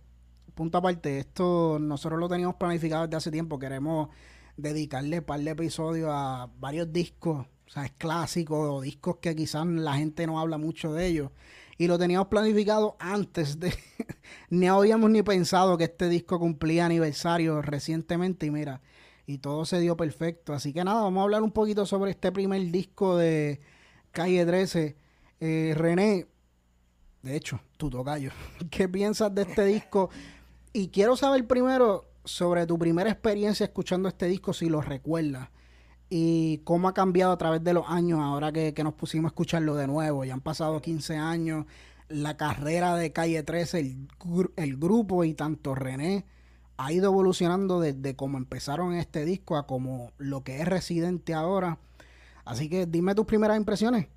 [0.54, 4.10] punto aparte, esto nosotros lo teníamos planificado desde hace tiempo, queremos
[4.56, 9.66] dedicarle un par de episodios a varios discos, o sea, clásicos o discos que quizás
[9.66, 11.30] la gente no habla mucho de ellos.
[11.76, 13.74] Y lo teníamos planificado antes de...
[14.50, 18.80] ni habíamos ni pensado que este disco cumplía aniversario recientemente y mira,
[19.26, 20.52] y todo se dio perfecto.
[20.52, 23.60] Así que nada, vamos a hablar un poquito sobre este primer disco de
[24.12, 24.96] Calle 13.
[25.40, 26.28] Eh, René,
[27.24, 28.30] de hecho, tu tocayo,
[28.70, 30.10] ¿qué piensas de este disco?
[30.72, 35.48] Y quiero saber primero, sobre tu primera experiencia escuchando este disco, si lo recuerdas,
[36.10, 39.74] y cómo ha cambiado a través de los años, ahora que, nos pusimos a escucharlo
[39.74, 40.24] de nuevo.
[40.24, 41.66] Ya han pasado 15 años,
[42.08, 44.08] la carrera de Calle 13, el,
[44.56, 46.26] el grupo y tanto René
[46.76, 51.78] ha ido evolucionando desde cómo empezaron este disco a como lo que es Residente ahora.
[52.44, 54.08] Así que dime tus primeras impresiones.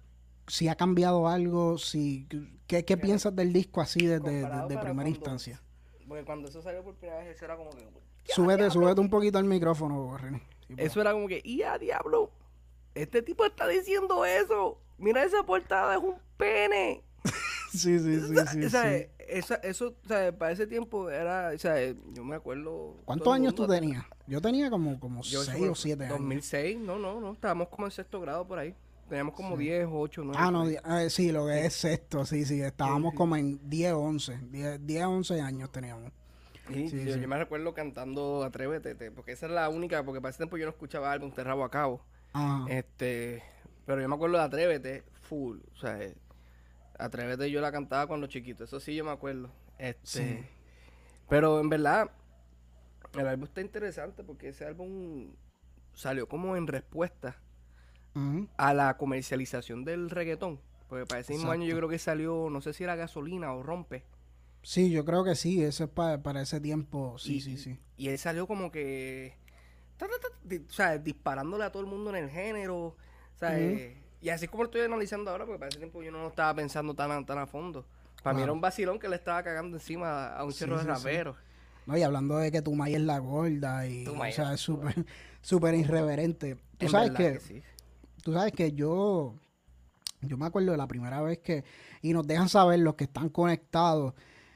[0.47, 2.28] Si ha cambiado algo, si
[2.68, 5.61] ¿qué, piensas del disco así desde, desde primera instancia?
[6.07, 7.88] Porque cuando eso salió por primera vez, eso era como que.
[8.26, 10.41] Súbete, súbete un poquito al micrófono, René.
[10.76, 12.32] eso era como que, ¡y a diablo!
[12.93, 14.80] Este tipo está diciendo eso.
[14.97, 17.03] Mira esa portada, es un pene.
[17.72, 18.36] sí, sí, sí.
[18.51, 21.76] sí, o sea, Esa, eso, o sea, para ese tiempo era, o sea,
[22.13, 22.95] yo me acuerdo.
[23.05, 24.03] ¿Cuántos años tú tenías?
[24.26, 26.18] Yo tenía como, como 6 o 7 años.
[26.18, 27.34] 2006, no, no, no.
[27.34, 28.74] Estábamos como en sexto grado por ahí.
[29.08, 30.39] Teníamos como 10, 8, 9.
[30.39, 32.62] Ah, no, eh, sí, lo que es sexto, sí, sí.
[32.62, 34.39] Estábamos como en 10, 11.
[34.49, 36.12] 10, 10, 11 años teníamos.
[36.70, 40.66] yo, me recuerdo cantando Atrévete, porque esa es la única, porque para ese tiempo yo
[40.66, 42.01] no escuchaba álbum de rabo a cabo.
[42.68, 43.41] Este,
[43.86, 45.60] pero yo me acuerdo de Atrévete, full.
[45.74, 46.16] O sea, eh,
[46.99, 49.49] Atrévete yo la cantaba cuando chiquito, eso sí yo me acuerdo.
[49.78, 50.49] Este,
[51.30, 52.12] pero en verdad,
[53.18, 55.34] el álbum está interesante porque ese álbum
[55.93, 57.38] salió como en respuesta
[58.57, 60.59] a la comercialización del reggaetón.
[60.88, 63.63] Porque para ese mismo año yo creo que salió, no sé si era gasolina o
[63.63, 64.03] rompe.
[64.63, 67.78] Sí, yo creo que sí, ese es para, ese tiempo, sí, sí, sí.
[67.95, 69.34] Y él salió como que,
[70.01, 72.95] o sea, disparándole a todo el mundo en el género, o
[73.36, 76.20] sea, eh, y así como lo estoy analizando ahora, porque para ese tiempo yo no
[76.20, 77.86] lo estaba pensando tan, tan a fondo.
[78.24, 81.38] Para mí era un vacilón que le estaba cagando encima a un cerro de raperos.
[81.86, 85.05] No, y hablando de que tu es la gorda y, o sea, es súper,
[85.41, 86.57] súper irreverente.
[86.78, 87.63] Tú sabes que,
[88.28, 89.36] tú sabes que yo,
[90.19, 91.63] yo me acuerdo de la primera vez que,
[92.01, 94.15] y nos dejan saber los que están conectados,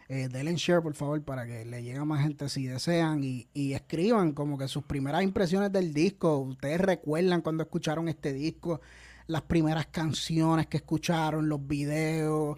[0.09, 3.47] eh, denle share por favor para que le llegue a más gente si desean y,
[3.53, 6.39] y, escriban como que sus primeras impresiones del disco.
[6.39, 8.81] Ustedes recuerdan cuando escucharon este disco,
[9.27, 12.57] las primeras canciones que escucharon, los videos,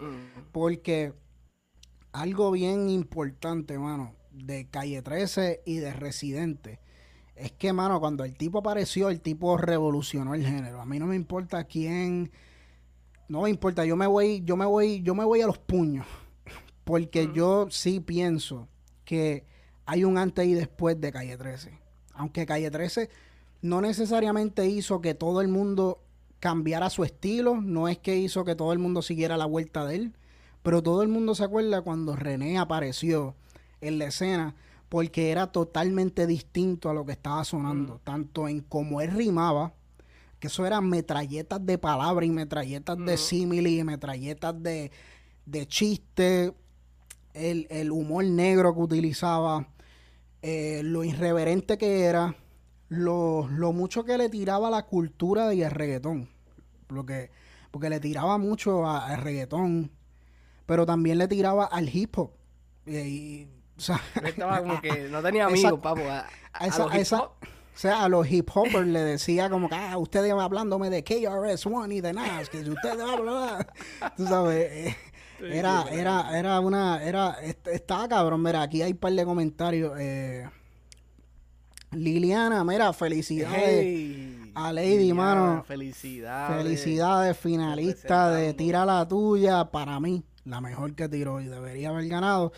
[0.50, 1.14] porque
[2.10, 6.80] algo bien importante, mano, de Calle 13 y de Residente.
[7.36, 10.80] Es que, mano, cuando el tipo apareció, el tipo revolucionó el género.
[10.80, 12.30] A mí no me importa quién,
[13.28, 16.06] no me importa, yo me voy, yo me voy, yo me voy a los puños.
[16.84, 18.68] Porque yo sí pienso
[19.04, 19.44] que
[19.86, 21.78] hay un antes y después de Calle 13.
[22.14, 23.10] Aunque Calle 13
[23.62, 26.02] no necesariamente hizo que todo el mundo
[26.38, 29.96] cambiara su estilo, no es que hizo que todo el mundo siguiera la vuelta de
[29.96, 30.12] él,
[30.62, 33.34] pero todo el mundo se acuerda cuando René apareció
[33.80, 34.54] en la escena
[34.88, 39.72] porque era totalmente distinto a lo que estaba sonando, tanto en cómo él rimaba,
[40.38, 44.90] que eso eran metralletas de palabras y metralletas de símili y metralletas de,
[45.46, 46.54] de chiste,
[47.34, 49.68] el, humor negro que utilizaba,
[50.42, 52.36] eh, lo irreverente que era,
[52.88, 56.28] lo, mucho que le tiraba a la cultura y al reggaetón.
[56.86, 57.30] Porque,
[57.70, 59.90] porque le tiraba mucho al reggaetón,
[60.66, 62.30] pero también le tiraba al hip hop.
[62.86, 66.02] Y, o sea, estaba como que no tenía amigos, papo.
[66.02, 66.26] A,
[67.74, 71.96] o sea, a los hip hoppers le decía como que, ah, ustedes hablándome de KRS-One
[71.96, 73.66] y de Nas, que ustedes hablan,
[74.16, 74.96] tú sabes, eh,
[75.40, 77.36] era, era, era una, era,
[77.72, 80.48] estaba cabrón, mira, aquí hay un par de comentarios, eh,
[81.90, 85.64] Liliana, mira, felicidades a Lady, mano.
[85.66, 86.62] Felicidades.
[86.62, 92.06] Felicidades, finalista de Tira la Tuya, para mí, la mejor que tiró y debería haber
[92.08, 92.52] ganado.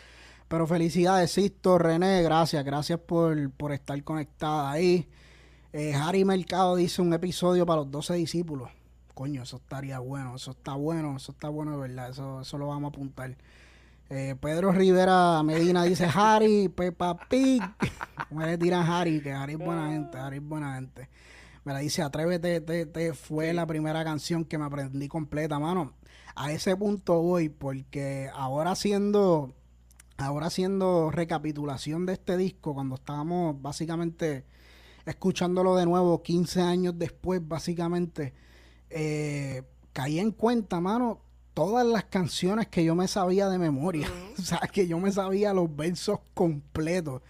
[0.48, 3.36] Pero felicidades, Sisto, René, gracias, gracias por,
[3.72, 5.08] estar conectada ahí.
[5.72, 8.70] Eh, Harry Mercado dice un episodio para los 12 discípulos.
[9.14, 12.68] Coño, eso estaría bueno, eso está bueno, eso está bueno de verdad, eso, eso lo
[12.68, 13.36] vamos a apuntar.
[14.08, 17.62] Eh, Pedro Rivera Medina dice Harry, Peppa Pig.
[18.28, 19.20] ¿Cómo le tiran Harry?
[19.20, 21.08] Que Harry es buena gente, Harry es buena gente.
[21.64, 25.94] Me la dice Atrévete, te, fue la primera canción que me aprendí completa, mano.
[26.36, 29.52] A ese punto voy porque ahora haciendo
[30.16, 34.44] ahora haciendo recapitulación de este disco, cuando estábamos básicamente
[35.04, 38.34] escuchándolo de nuevo 15 años después, básicamente,
[38.90, 39.62] eh,
[39.92, 41.20] caí en cuenta, mano,
[41.54, 44.08] todas las canciones que yo me sabía de memoria.
[44.38, 47.22] o sea, que yo me sabía los versos completos.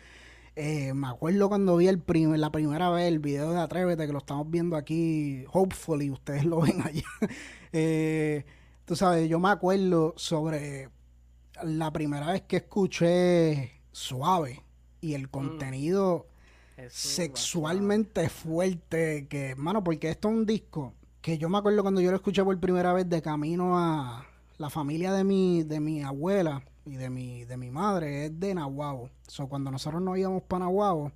[0.57, 2.03] Eh, me acuerdo cuando vi el
[2.37, 6.63] la primera vez el video de Atrévete, que lo estamos viendo aquí, hopefully ustedes lo
[6.63, 7.05] ven allá.
[7.73, 8.47] Eh,
[8.87, 10.89] tú sabes, yo me acuerdo sobre
[11.63, 14.63] la primera vez que escuché Suave
[15.01, 15.31] y el mm.
[15.31, 16.27] contenido
[16.89, 20.93] sexualmente fuerte que, mano, porque esto es un disco
[21.27, 24.27] que yo me acuerdo cuando yo lo escuché por primera vez de camino a
[24.59, 28.55] la familia de mi, de mi abuela y de mi, de mi madre es de
[28.55, 29.11] Nahuabo.
[29.27, 31.11] So, cuando nosotros nos íbamos para Nahuabo,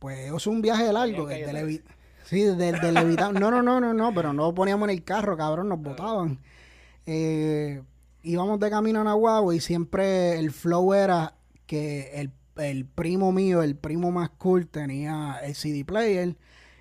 [0.00, 1.26] pues es un viaje largo.
[1.28, 1.84] Desde
[2.24, 2.90] sí, desde.
[2.90, 6.40] No, no, no, no, no, pero no poníamos en el carro, cabrón, nos botaban.
[7.06, 7.82] Eh,
[8.22, 11.34] íbamos de camino a Nahuatl y siempre el flow era
[11.66, 16.36] que el, primo mío, el primo más cool, tenía el CD player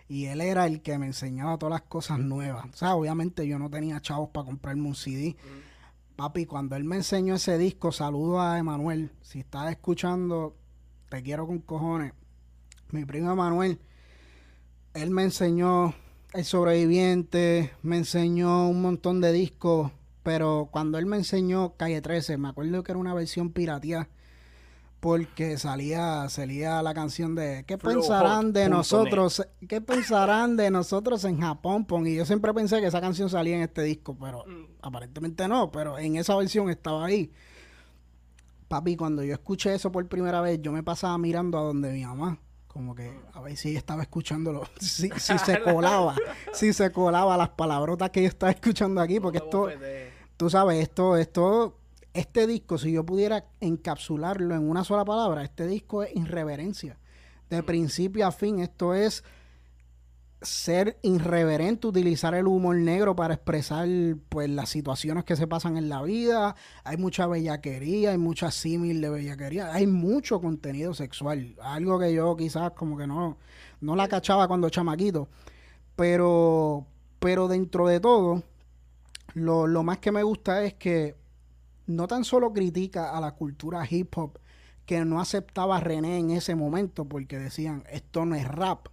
[0.07, 2.65] y él era el que me enseñaba todas las cosas nuevas.
[2.73, 5.35] O sea, obviamente yo no tenía chavos para comprarme un CD.
[6.15, 9.11] Papi, cuando él me enseñó ese disco, saludo a Emanuel.
[9.21, 10.55] Si estás escuchando,
[11.07, 12.13] te quiero con cojones.
[12.91, 13.79] Mi primo Emanuel,
[14.95, 15.93] él me enseñó
[16.33, 19.91] El Sobreviviente, me enseñó un montón de discos
[20.29, 24.09] pero cuando él me enseñó Calle 13, me acuerdo que era una versión pirateada
[24.99, 29.43] porque salía, salía la canción de ¿qué pensarán de nosotros?
[29.67, 31.87] ¿Qué pensarán de nosotros en Japón?
[32.05, 34.65] Y yo siempre pensé que esa canción salía en este disco, pero mm.
[34.83, 37.31] aparentemente no, pero en esa versión estaba ahí.
[38.67, 42.05] Papi, cuando yo escuché eso por primera vez, yo me pasaba mirando a donde mi
[42.05, 42.37] mamá.
[42.67, 46.15] Como que a ver si ella estaba escuchándolo, si, si se colaba,
[46.53, 49.67] si se colaba las palabrotas que yo estaba escuchando aquí, porque esto,
[50.39, 51.75] tú sabes, esto, esto,
[52.13, 56.97] este disco, si yo pudiera encapsularlo en una sola palabra, este disco es irreverencia.
[57.49, 59.25] De principio a fin, esto es
[60.41, 63.85] ser irreverente, utilizar el humor negro para expresar
[64.29, 66.55] pues las situaciones que se pasan en la vida.
[66.85, 72.37] Hay mucha bellaquería, hay mucha símil de bellaquería, hay mucho contenido sexual, algo que yo
[72.37, 73.37] quizás como que no,
[73.81, 75.27] no la cachaba cuando chamaquito.
[75.97, 76.85] Pero,
[77.19, 78.41] pero dentro de todo,
[79.33, 81.15] lo, lo más que me gusta es que
[81.87, 84.39] no tan solo critica a la cultura hip hop
[84.85, 88.87] que no aceptaba René en ese momento porque decían esto no es rap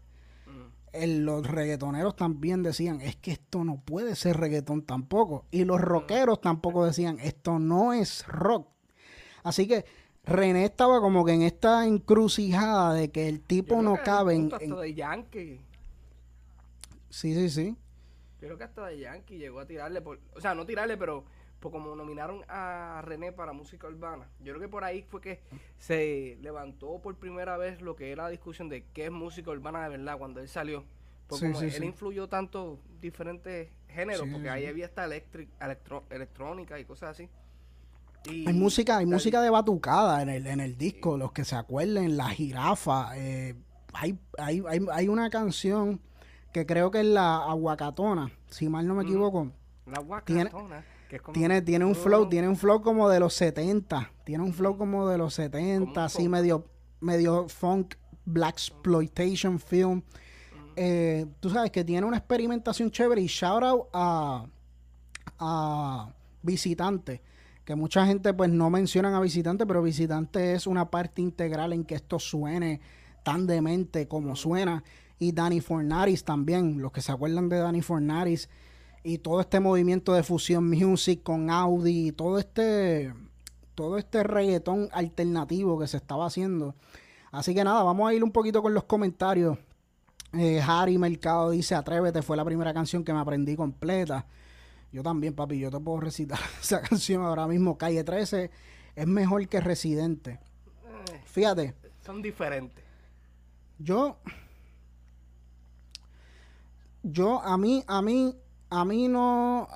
[1.05, 5.45] los reggaetoneros también decían, es que esto no puede ser reggaetón tampoco.
[5.51, 8.69] Y los rockeros tampoco decían, esto no es rock.
[9.43, 9.85] Así que
[10.25, 14.95] René estaba como que en esta encrucijada de que el tipo no cabe en, de
[14.95, 15.61] Yankee.
[17.11, 17.77] Sí, sí, sí.
[18.47, 21.25] Creo que hasta de Yankee llegó a tirarle, por, o sea, no tirarle, pero
[21.61, 25.41] pues como nominaron a René para música urbana, yo creo que por ahí fue que
[25.79, 29.83] se levantó por primera vez lo que era la discusión de qué es música urbana
[29.85, 30.85] de verdad cuando él salió.
[31.27, 37.29] Porque como él influyó tanto diferentes géneros, porque ahí había hasta electrónica y cosas así.
[38.29, 42.17] hay música, hay música de batucada en el, en el disco, los que se acuerden,
[42.17, 43.19] La Jirafa.
[43.19, 43.57] Eh,
[43.93, 46.01] hay, hay, hay, hay, una canción
[46.57, 49.53] que creo que es la Aguacatona, si mal no me equivoco.
[49.85, 50.83] La Aguacatona
[51.35, 54.11] tiene, tiene un flow, tiene un flow como de los 70.
[54.25, 56.65] Tiene un flow como de los 70, así medio,
[57.01, 60.01] medio funk, black exploitation film.
[60.77, 64.47] Eh, tú sabes que tiene una experimentación chévere y shout out a,
[65.39, 67.21] a Visitante,
[67.67, 71.85] que mucha gente pues no mencionan a Visitante, pero Visitante es una parte integral en
[71.85, 72.81] que esto suene
[73.23, 74.83] tan demente como suena.
[75.19, 78.49] Y Danny Fornaris también, los que se acuerdan de Danny Fornaris,
[79.03, 83.15] y todo este movimiento de fusión music con Audi, todo este,
[83.75, 86.75] todo este reggaetón alternativo que se estaba haciendo.
[87.31, 89.59] Así que nada, vamos a ir un poquito con los comentarios.
[90.33, 94.27] Eh, Harry Mercado dice, Atrévete, fue la primera canción que me aprendí completa.
[94.91, 97.79] Yo también, papi, yo te puedo recitar esa canción ahora mismo.
[97.79, 98.51] Calle 13
[98.97, 100.41] es mejor que Residente.
[101.13, 101.75] Eh, Fíjate.
[102.05, 102.85] Son diferentes.
[103.79, 104.17] Yo,
[107.07, 108.37] yo, a mí, a mí,
[108.69, 109.69] a mí no,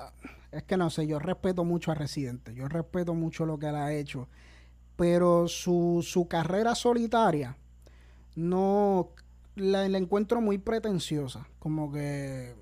[0.51, 3.75] es que no sé, yo respeto mucho a Residente, yo respeto mucho lo que él
[3.75, 4.27] ha hecho,
[4.97, 7.57] pero su, su carrera solitaria
[8.35, 9.11] no
[9.55, 12.53] la, encuentro muy pretenciosa, como que...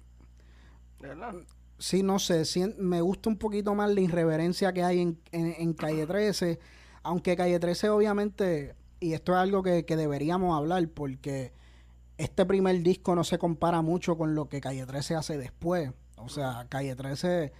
[1.00, 1.34] ¿Verdad?
[1.80, 2.44] Sí, no sé,
[2.78, 6.60] me gusta un poquito más la irreverencia que hay en, en, Calle 13,
[7.04, 11.54] aunque Calle 13 obviamente, y esto es algo que, que deberíamos hablar, porque
[12.20, 15.92] este primer disco no se compara mucho con lo que Calle 13 hace después.
[16.18, 17.54] O sea, Calle 13,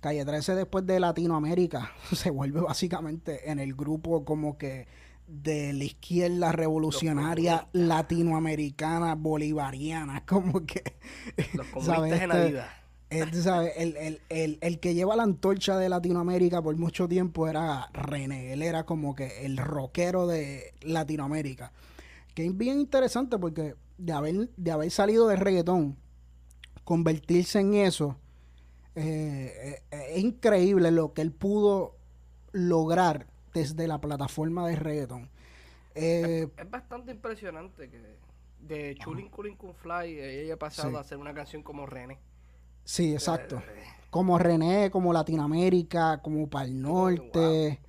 [0.00, 4.86] Calle 13 después de Latinoamérica se vuelve básicamente en el grupo como que
[5.26, 10.84] de la izquierda revolucionaria latinoamericana bolivariana, como que...
[11.54, 12.82] Los comunistas en la este, vida.
[13.08, 18.52] El, el, el, el, que lleva la antorcha de Latinoamérica por mucho tiempo era René.
[18.52, 21.72] Él era como que el rockero de Latinoamérica.
[22.34, 25.96] Que es bien interesante porque de haber, de haber salido de reggaetón
[26.84, 28.16] convertirse en eso,
[28.94, 31.96] eh, eh, es increíble lo que él pudo
[32.52, 35.28] lograr desde la plataforma de reggaeton.
[35.94, 38.00] Eh, es, bastante impresionante que
[38.60, 42.18] de Chulin Culin Kun Fly ella haya pasado a hacer una canción como René.
[42.84, 43.62] Sí, exacto.
[44.10, 47.80] como René, como Latinoamérica, como para el norte.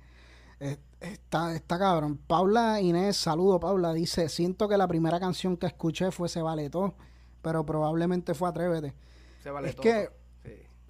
[1.00, 2.18] Está, está cabrón.
[2.26, 6.70] Paula Inés, saludo Paula, dice, siento que la primera canción que escuché fue Se Vale
[6.70, 6.94] Todo
[7.42, 8.94] pero probablemente fue Atrévete.
[9.42, 9.82] Se vale es todo.
[9.82, 10.10] Que,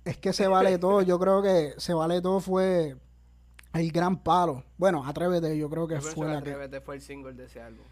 [0.04, 2.96] Es que Se Vale Todo, yo creo que Se Vale Todo fue
[3.74, 4.64] el gran palo.
[4.76, 7.84] Bueno, Atrévete, yo creo que fue la Atrévete fue el single de ese álbum.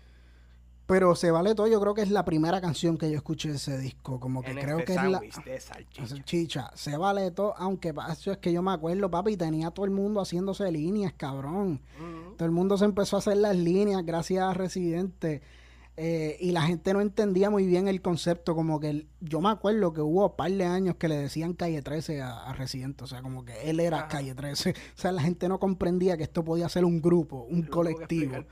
[0.87, 3.57] Pero Se Vale Todo, yo creo que es la primera canción que yo escuché de
[3.57, 4.21] ese disco.
[4.21, 5.19] Como que creo que es la.
[5.21, 6.71] De chicha.
[6.75, 10.21] Se Vale Todo, aunque eso es que yo me acuerdo, papi, tenía todo el mundo
[10.21, 11.81] haciéndose líneas, cabrón.
[12.37, 15.43] Todo el mundo se empezó a hacer las líneas gracias a Residente.
[15.99, 19.95] Eh, y la gente no entendía muy bien el concepto, como que yo me acuerdo
[19.95, 23.23] que hubo un par de años que le decían calle 13 a, Residente, o sea,
[23.23, 26.69] como que él era calle 13, o sea, la gente no comprendía que esto podía
[26.69, 28.37] ser un grupo, un colectivo.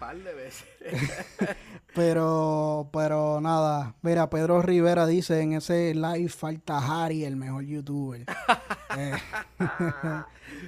[1.95, 8.25] Pero, pero nada, mira, Pedro Rivera dice en ese live falta Harry, el mejor youtuber.
[8.97, 9.13] Eh,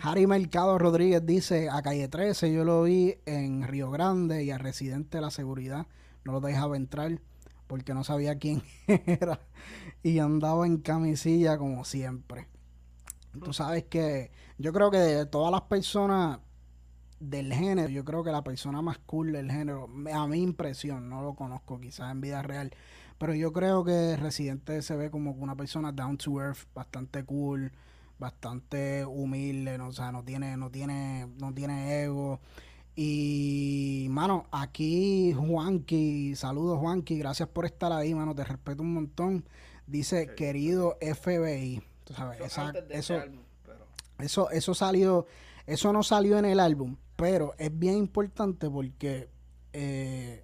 [0.03, 4.59] Harry Mercado Rodríguez dice, a calle 13 yo lo vi en Río Grande y al
[4.59, 5.87] residente de la seguridad
[6.27, 7.21] no lo dejaba entrar
[7.69, 9.41] porque no sabía quién era
[10.03, 12.49] y andaba en camisilla como siempre.
[13.45, 16.41] Tú sabes que yo creo que de todas las personas
[17.21, 21.23] del género, yo creo que la persona más cool del género, a mi impresión, no
[21.23, 22.73] lo conozco quizás en vida real,
[23.19, 27.73] pero yo creo que Residente se ve como una persona down to earth, bastante cool,
[28.19, 32.41] bastante humilde, no, o sea, no tiene, no tiene, no tiene ego.
[32.99, 39.45] Y, mano, aquí Juanqui, saludos Juanqui, gracias por estar ahí, mano, te respeto un montón.
[39.87, 42.41] Dice, querido FBI, tú sabes,
[42.91, 43.23] eso,
[44.19, 45.27] eso, eso salió,
[45.67, 49.29] eso no salió en el álbum, pero es bien importante porque
[49.75, 50.43] eh,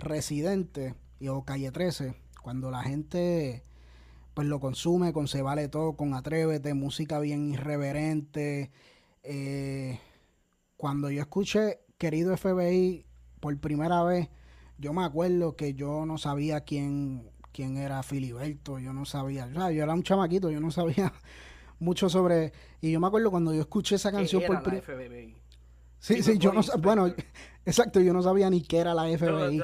[0.00, 3.62] Residente y o Calle 13, cuando la gente
[4.34, 8.70] pues lo consume con Se Vale Todo, con Atrévete, música bien irreverente.
[9.22, 10.00] Eh,
[10.80, 13.04] cuando yo escuché Querido FBI
[13.38, 14.30] por primera vez,
[14.78, 19.52] yo me acuerdo que yo no sabía quién, quién era Filiberto, yo no sabía, o
[19.52, 21.12] sea, yo era un chamaquito, yo no sabía
[21.78, 22.54] mucho sobre...
[22.80, 25.34] Y yo me acuerdo cuando yo escuché esa canción por primera vez.
[25.98, 27.12] Sí, sí, yo no bueno,
[27.66, 29.62] exacto, yo no sabía ni qué era la FBI.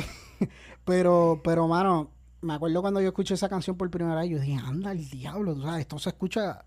[0.86, 2.10] pero, pero, mano,
[2.40, 5.54] me acuerdo cuando yo escuché esa canción por primera vez, yo dije, anda el diablo,
[5.54, 6.64] tú sabes, esto se escucha,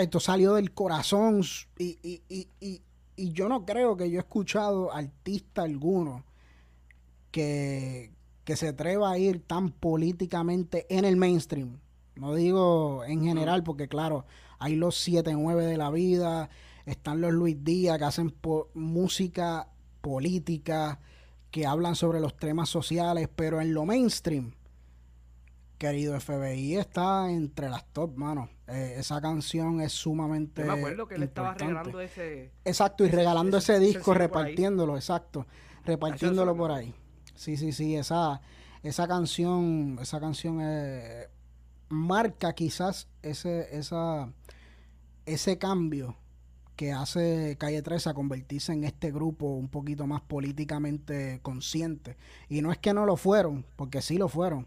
[0.00, 1.42] esto salió del corazón
[1.78, 2.82] y, y, y, y,
[3.16, 6.24] y yo no creo que yo he escuchado artista alguno
[7.30, 8.12] que,
[8.44, 11.78] que se atreva a ir tan políticamente en el mainstream.
[12.16, 14.26] No digo en general, porque claro,
[14.58, 16.50] hay los 7-9 de la vida,
[16.84, 18.34] están los Luis Díaz que hacen
[18.74, 19.68] música
[20.00, 21.00] política,
[21.50, 24.52] que hablan sobre los temas sociales, pero en lo mainstream,
[25.80, 28.50] querido FBI, está entre las top, mano.
[28.68, 30.60] Eh, esa canción es sumamente.
[30.60, 32.52] Yo me acuerdo que él estaba regalando ese.
[32.66, 35.46] Exacto, y regalando ese, disco, repartiéndolo, exacto.
[35.86, 36.94] Repartiéndolo por ahí.
[37.34, 38.42] Sí, sí, sí, esa,
[38.82, 41.28] esa canción, esa canción eh,
[41.88, 44.30] marca quizás ese, esa,
[45.24, 46.14] ese cambio
[46.76, 52.18] que hace Calle 13 a convertirse en este grupo un poquito más políticamente consciente.
[52.50, 54.66] Y no es que no lo fueron, porque sí lo fueron.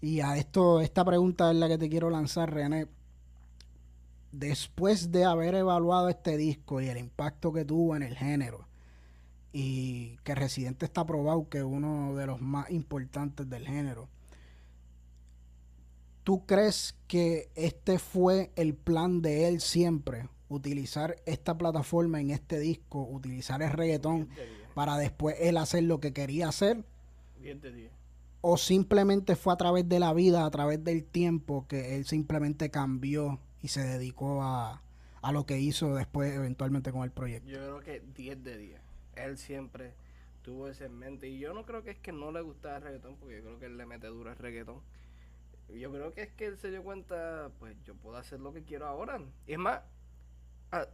[0.00, 2.88] Y a esto, esta pregunta es la que te quiero lanzar, René.
[4.32, 8.66] Después de haber evaluado este disco y el impacto que tuvo en el género,
[9.52, 14.08] y que Residente está probado que es uno de los más importantes del género,
[16.22, 20.28] ¿tú crees que este fue el plan de él siempre?
[20.50, 24.28] utilizar esta plataforma en este disco, utilizar el reggaetón
[24.74, 26.84] para después él hacer lo que quería hacer.
[28.42, 32.70] O simplemente fue a través de la vida, a través del tiempo, que él simplemente
[32.70, 34.82] cambió y se dedicó a,
[35.22, 37.48] a lo que hizo después eventualmente con el proyecto.
[37.48, 38.80] Yo creo que 10 de 10.
[39.16, 39.92] Él siempre
[40.42, 41.28] tuvo eso en mente.
[41.28, 43.58] Y yo no creo que es que no le gustaba el reggaetón, porque yo creo
[43.58, 44.80] que él le mete duro el reggaetón.
[45.68, 48.62] Yo creo que es que él se dio cuenta, pues yo puedo hacer lo que
[48.62, 49.20] quiero ahora.
[49.46, 49.82] Y es más,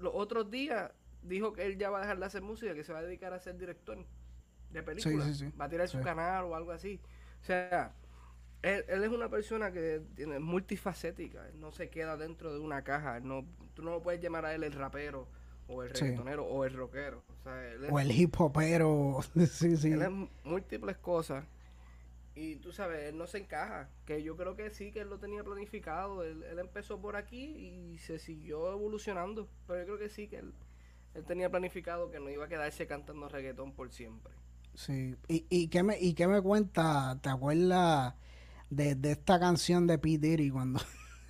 [0.00, 0.90] los otros días
[1.22, 3.32] dijo que él ya va a dejar de hacer música, que se va a dedicar
[3.32, 4.04] a ser director
[4.70, 5.44] de películas.
[5.58, 7.00] Va a tirar su canal o algo así.
[7.46, 7.92] O sea,
[8.62, 11.46] él, es una persona que tiene multifacética.
[11.54, 13.20] no se queda dentro de una caja.
[13.20, 13.44] no,
[13.74, 15.28] tú no lo puedes llamar a él el rapero
[15.68, 17.22] o el reggaetonero o el rockero.
[17.88, 19.20] O, el hip hopero.
[19.48, 19.92] sí, sí.
[19.92, 20.10] Él es
[20.42, 21.44] múltiples cosas.
[22.34, 23.88] Y tú sabes, él no se encaja.
[24.06, 26.24] Que yo creo que sí, que él lo tenía planificado.
[26.24, 29.48] Él, empezó por aquí y se siguió evolucionando.
[29.68, 30.52] Pero yo creo que sí, que él,
[31.14, 34.34] él tenía planificado que no iba a quedarse cantando reggaetón por siempre.
[34.76, 35.16] Sí.
[35.26, 37.18] ¿Y, y, qué, me, y qué me cuenta?
[37.20, 38.14] ¿Te acuerdas
[38.70, 40.18] de, de esta canción de P.
[40.18, 40.80] Diddy cuando...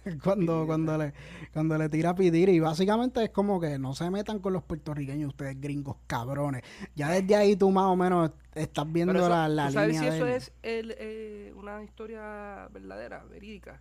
[0.22, 1.12] cuando, cuando, le,
[1.52, 4.62] cuando le tira a pedir y básicamente es como que no se metan con los
[4.62, 6.62] puertorriqueños ustedes gringos cabrones.
[6.94, 10.52] Ya desde ahí tú más o menos estás viendo la, la sabes si eso es
[10.62, 13.80] eh, una historia verdadera, verídica?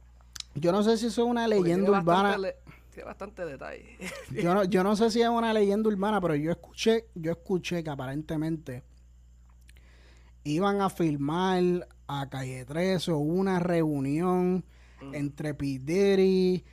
[0.55, 2.37] Yo no sé si eso es una leyenda urbana.
[2.91, 3.97] tiene bastante detalle.
[4.31, 7.83] yo, no, yo no sé si es una leyenda urbana, pero yo escuché, yo escuché
[7.83, 8.83] que aparentemente
[10.45, 14.63] iban a filmar a Calle 13 o una reunión
[15.01, 15.15] Mm.
[15.15, 16.63] entre P.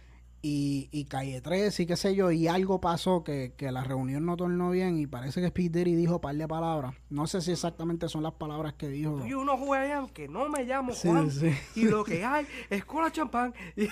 [0.45, 4.37] y, y Calle 3 y qué sé yo, y algo pasó que, la reunión no
[4.37, 5.69] tornó bien y parece que P.
[5.69, 6.95] dijo un par de palabras.
[7.11, 9.25] No sé si exactamente son las palabras que dijo.
[9.27, 11.31] Y uno juegan que no me llamo Juan
[11.75, 13.55] y lo que hay es cola champán.
[13.77, 13.91] es,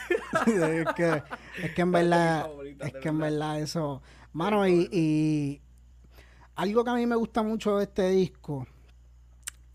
[0.96, 1.22] que,
[1.62, 2.50] es que en verdad,
[2.80, 4.02] es que en verdad eso...
[4.32, 5.60] Mano, y, y
[6.54, 8.66] algo que a mí me gusta mucho de este disco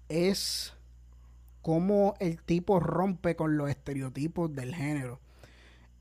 [0.10, 0.74] es
[1.62, 5.20] cómo el tipo rompe con los estereotipos del género.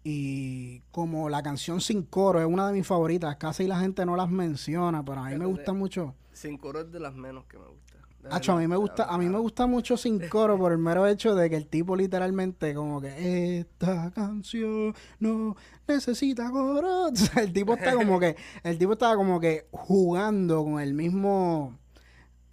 [0.03, 4.17] Y como la canción Sin Coro es una de mis favoritas, casi la gente no
[4.17, 6.15] las menciona, pero a mí me gusta mucho.
[6.35, 8.53] Sin Coro es de las menos que me gusta.
[8.53, 11.35] a mí me gusta, a mí me gusta mucho Sin Coro por el mero hecho
[11.35, 15.57] de que el tipo literalmente como que esta canción no
[15.89, 17.09] necesita coro.
[17.37, 21.79] el tipo está como que, el tipo estaba como que jugando con el mismo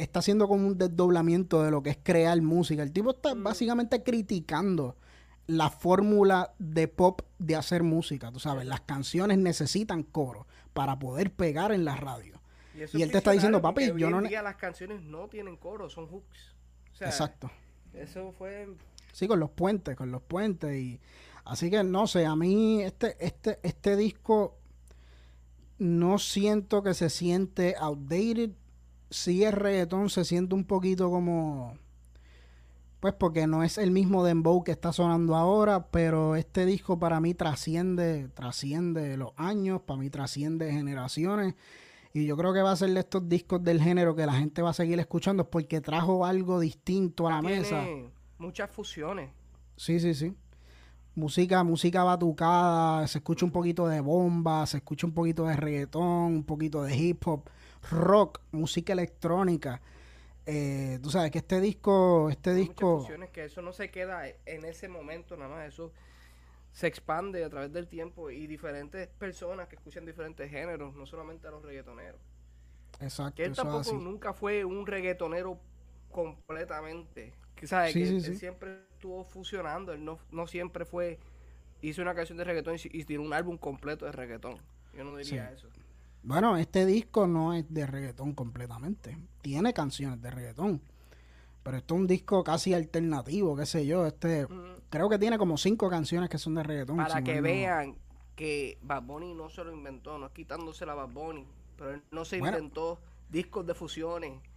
[0.01, 2.83] está haciendo como un desdoblamiento de lo que es crear música.
[2.83, 3.43] El tipo está mm.
[3.43, 4.95] básicamente criticando
[5.47, 11.31] la fórmula de pop de hacer música, tú sabes, las canciones necesitan coro para poder
[11.33, 12.39] pegar en la radio.
[12.73, 14.21] Y, él te está diciendo, papi, yo no...
[14.21, 16.55] las canciones no tienen coro, son hooks.
[17.01, 17.51] Exacto.
[17.93, 18.69] Eso fue...
[19.11, 20.99] Sí, con los puentes, con los puentes y...
[21.43, 24.57] Así que no sé, a mí este, este, este disco
[25.79, 28.51] no siento que se siente outdated.
[29.11, 31.77] Si es reggaetón, se siente un poquito como
[33.01, 37.19] pues porque no es el mismo dembow que está sonando ahora, pero este disco para
[37.19, 41.55] mí trasciende, trasciende los años, para mí trasciende generaciones.
[42.13, 44.61] Y yo creo que va a ser de estos discos del género que la gente
[44.61, 47.83] va a seguir escuchando porque trajo algo distinto a la mesa.
[48.37, 49.31] Muchas fusiones.
[49.77, 50.35] Sí, sí, sí.
[51.15, 56.35] Música, música batucada, se escucha un poquito de bomba, se escucha un poquito de reggaetón,
[56.35, 57.49] un poquito de hip hop,
[57.89, 59.81] rock, música electrónica.
[60.45, 63.07] Eh, tú sabes que este disco, este disco...
[63.31, 65.91] que eso no se queda en ese momento nada más, eso
[66.71, 71.47] se expande a través del tiempo y diferentes personas que escuchan diferentes géneros, no solamente
[71.47, 72.19] a los reggaetoneros.
[72.99, 73.35] Exacto.
[73.35, 75.59] Que él tampoco nunca fue un reggaetonero
[76.11, 77.33] completamente.
[77.55, 77.93] Que, ¿sabes?
[77.93, 81.19] que él, siempre estuvo fusionando, él no, no siempre fue,
[81.81, 84.57] hizo una canción de reggaetón y, y tiró un álbum completo de reggaetón.
[84.95, 85.67] Yo no diría eso.
[86.23, 89.17] Bueno, este disco no es de reggaetón completamente.
[89.41, 90.81] Tiene canciones de reggaetón.
[91.63, 94.05] Pero esto es un disco casi alternativo, qué sé yo.
[94.05, 94.47] Este,
[94.89, 96.97] creo que tiene como cinco canciones que son de reggaetón.
[96.97, 97.95] Para que vean
[98.35, 101.45] que Bad Bunny no se lo inventó, no es quitándose la Bad Bunny,
[101.77, 102.99] pero él no se inventó
[103.29, 104.33] discos de fusiones.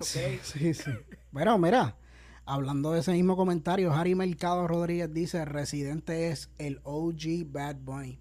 [0.00, 0.92] Sí, sí, sí.
[1.32, 1.96] bueno, mira,
[2.44, 8.18] hablando de ese mismo comentario, Harry Mercado Rodríguez dice, Residente es el OG Bad Bunny.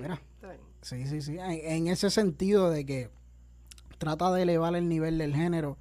[0.00, 0.20] mira,
[0.84, 1.38] Sí, sí, sí.
[1.40, 3.08] En, ese sentido de que
[3.96, 5.78] trata de elevar el nivel del género,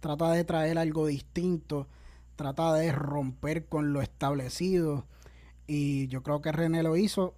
[0.00, 1.88] trata de traer algo distinto,
[2.36, 5.06] trata de romper con lo establecido.
[5.66, 7.34] Y yo creo que René lo hizo.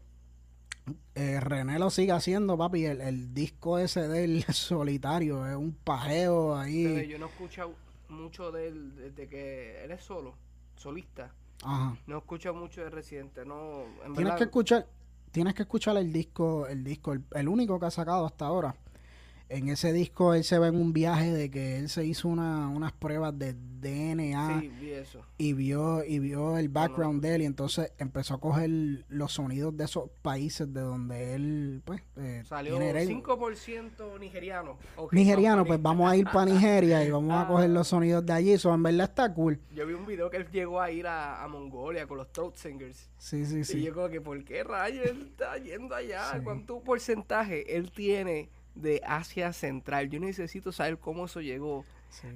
[1.15, 2.85] Eh, René lo sigue haciendo, papi.
[2.85, 7.07] El, disco ese del solitario es un pajeo ahí.
[7.07, 7.75] yo no escucho
[8.09, 10.35] mucho de él desde que eres solo,
[10.75, 11.33] solista.
[11.63, 11.97] Ajá.
[12.09, 13.85] No escucho mucho de Residente, no.
[14.17, 14.89] Tienes que escuchar
[15.35, 18.77] tienes que escuchar el disco, el disco, el, único que ha sacado hasta ahora.
[19.49, 22.69] En ese disco él se ve en un viaje de que él se hizo una,
[22.69, 24.63] unas pruebas de DNA
[25.37, 28.71] y vio y vio el background de él y entonces empezó a coger
[29.09, 34.79] los sonidos de esos países de donde él pues eh, salió 5% nigeriano
[35.13, 38.53] nigeriano pues vamos a ir para Nigeria y vamos a coger los sonidos de allí.
[38.53, 39.61] Eso en verdad está cool.
[39.75, 43.11] Yo vi un video que él llegó a ir a, Mongolia con los Throat Singers.
[43.19, 43.79] Sí sí sí.
[43.79, 46.41] y yo como que ¿por qué rayos él está yendo allá?
[46.43, 51.85] ¿cuánto porcentaje él tiene de Asia Central yo necesito saber cómo eso llegó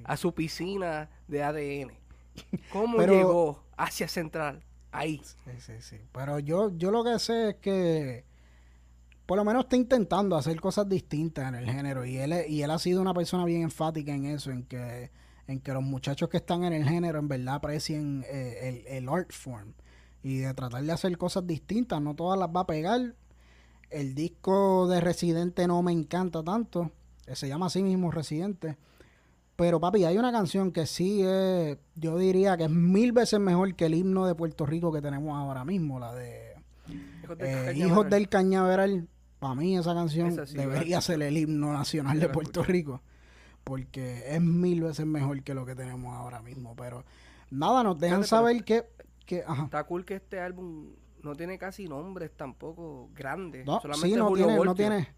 [0.04, 1.92] a su piscina de ADN.
[2.72, 4.62] ¿Cómo llegó hacia Central?
[4.90, 5.20] Ahí.
[5.44, 5.96] Sí, sí, sí.
[6.12, 8.24] Pero yo, yo lo que sé es que
[9.28, 12.06] por lo menos está intentando hacer cosas distintas en el género.
[12.06, 15.10] Y él, y él ha sido una persona bien enfática en eso, en que,
[15.46, 19.08] en que los muchachos que están en el género en verdad aprecien eh, el, el
[19.08, 19.74] art form.
[20.22, 22.00] Y de tratar de hacer cosas distintas.
[22.00, 23.14] No todas las va a pegar.
[23.90, 26.90] El disco de Residente no me encanta tanto.
[27.32, 28.76] Se llama así mismo Residente.
[29.56, 33.74] Pero papi, hay una canción que sí es, yo diría que es mil veces mejor
[33.74, 36.54] que el himno de Puerto Rico que tenemos ahora mismo, la de
[37.74, 39.08] Hijos del, Cañaveral.
[39.38, 43.02] Para mí esa canción debería ser el himno nacional de Puerto Rico.
[43.64, 46.74] Porque es mil veces mejor que lo que tenemos ahora mismo.
[46.76, 47.04] Pero
[47.50, 48.86] nada, nos dejan saber que,
[49.26, 50.86] que Está cool que este álbum
[51.22, 53.66] no tiene casi nombres tampoco grandes.
[53.66, 55.08] No, sí, no tiene, no tiene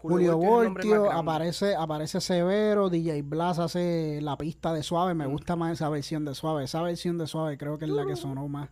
[0.00, 5.30] Julio, Voltio, aparece, aparece Severo, DJ Blas hace la pista de Suave, me mm.
[5.30, 8.16] gusta más esa versión de Suave, esa versión de Suave creo que es la que
[8.16, 8.68] sonó más.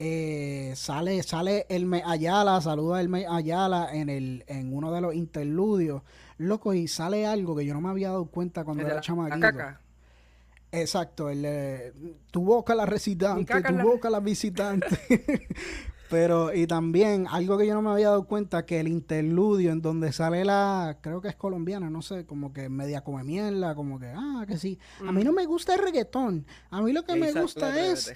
[0.00, 5.00] Eh, sale, sale el Me Ayala, saluda el Me Ayala en el, en uno de
[5.00, 6.02] los interludios.
[6.36, 9.46] Loco, y sale algo que yo no me había dado cuenta cuando era chamaquito.
[10.80, 11.92] Exacto, el,
[12.30, 14.98] tu boca la recitante, tu boca la visitante.
[16.10, 19.80] Pero, y también, algo que yo no me había dado cuenta, que el interludio en
[19.80, 23.98] donde sale la, creo que es colombiana, no sé, como que media come mierda, como
[23.98, 24.78] que, ah, que sí.
[25.06, 26.46] A mí no me gusta el reggaetón.
[26.70, 28.14] A mí lo que me gusta es...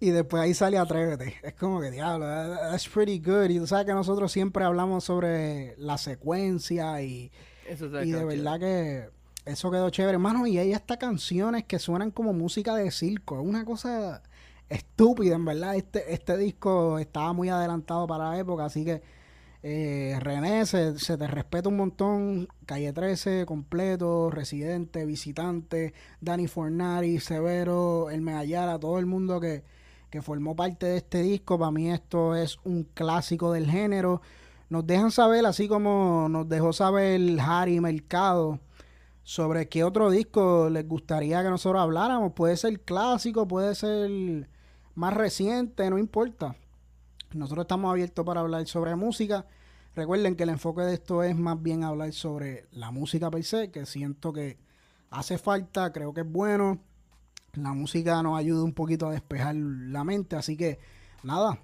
[0.00, 1.34] Y después ahí sale Atrévete.
[1.42, 3.48] Es como que, diablo, that's pretty good.
[3.50, 7.30] Y tú sabes que nosotros siempre hablamos sobre la secuencia y,
[8.02, 9.08] y de verdad que
[9.44, 10.14] eso quedó chévere.
[10.14, 13.40] Hermano, y hay hasta canciones que suenan como música de circo.
[13.40, 14.22] Es una cosa
[14.68, 15.76] estúpida, en verdad.
[15.76, 19.02] Este, este disco estaba muy adelantado para la época, así que
[19.66, 22.48] eh, René, se, te respeta un montón.
[22.66, 29.64] Calle 13, completo, Residente, Visitante, Dani Fornari, Severo, El Medallara, todo el mundo que,
[30.10, 31.58] que formó parte de este disco.
[31.58, 34.20] Para mí esto es un clásico del género.
[34.68, 38.60] Nos dejan saber, así como nos dejó saber Harry Mercado,
[39.24, 42.34] sobre qué otro disco les gustaría que nosotros habláramos.
[42.34, 44.48] Puede ser clásico, puede ser
[44.94, 46.54] más reciente, no importa.
[47.32, 49.46] Nosotros estamos abiertos para hablar sobre música.
[49.96, 53.70] Recuerden que el enfoque de esto es más bien hablar sobre la música per se,
[53.70, 54.58] que siento que
[55.10, 56.80] hace falta, creo que es bueno.
[57.54, 60.78] La música nos ayuda un poquito a despejar la mente, así que
[61.22, 61.60] nada,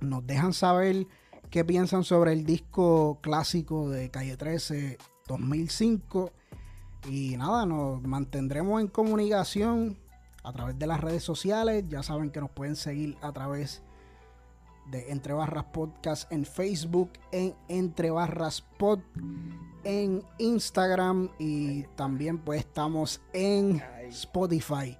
[0.00, 1.06] nos dejan saber
[1.50, 4.98] qué piensan sobre el disco clásico de Calle 13
[5.28, 6.32] 2005
[7.08, 9.96] y nada, nos mantendremos en comunicación
[10.42, 11.84] a través de las redes sociales.
[11.88, 13.82] Ya saben que nos pueden seguir a través
[14.90, 19.00] de Entre Barras Podcast en Facebook, en Entre Barras Pod,
[19.84, 24.96] en Instagram y también pues estamos en Spotify.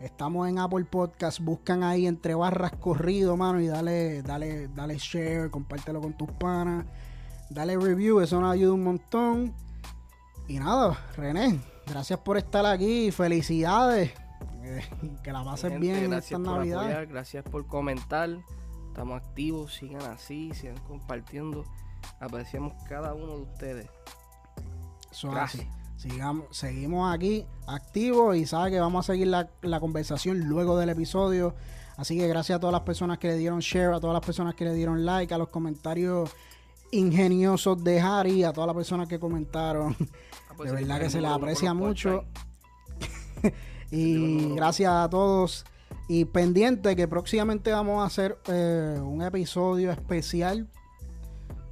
[0.00, 5.48] Estamos en Apple Podcast, buscan ahí Entre Barras Corrido, mano, y dale, dale, dale share,
[5.50, 6.84] compártelo con tus panas,
[7.50, 9.54] dale review, eso nos ayuda un montón.
[10.48, 13.10] Y nada, René, gracias por estar aquí.
[13.10, 14.12] Felicidades.
[14.62, 14.82] Eh,
[15.22, 17.06] que la pases bien en esta Navidad.
[17.08, 18.30] Gracias por comentar.
[18.88, 19.74] Estamos activos.
[19.74, 21.64] Sigan así, sigan compartiendo.
[22.20, 23.90] Apreciamos cada uno de ustedes.
[25.22, 25.66] gracias.
[25.96, 30.88] Sigamos, seguimos aquí activos y sabe que vamos a seguir la, la conversación luego del
[30.88, 31.54] episodio.
[31.96, 34.54] Así que gracias a todas las personas que le dieron share, a todas las personas
[34.56, 36.30] que le dieron like, a los comentarios
[36.90, 39.96] ingeniosos de Harry, a todas las personas que comentaron.
[40.62, 42.24] Pues de verdad que se les aprecia mucho.
[43.90, 45.64] y gracias a todos.
[46.08, 50.68] Y pendiente que próximamente vamos a hacer eh, un episodio especial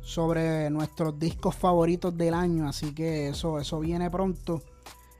[0.01, 2.69] sobre nuestros discos favoritos del año.
[2.69, 4.61] Así que eso, eso viene pronto.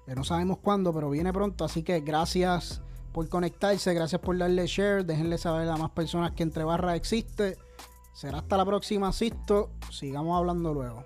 [0.09, 1.65] Eh, no sabemos cuándo, pero viene pronto.
[1.65, 2.83] Así que gracias
[3.13, 5.05] por conectarse, gracias por darle share.
[5.05, 7.57] Déjenle saber a más personas que Entre Barras existe.
[8.15, 9.71] Será hasta la próxima, Sisto.
[9.93, 11.05] Sigamos hablando luego.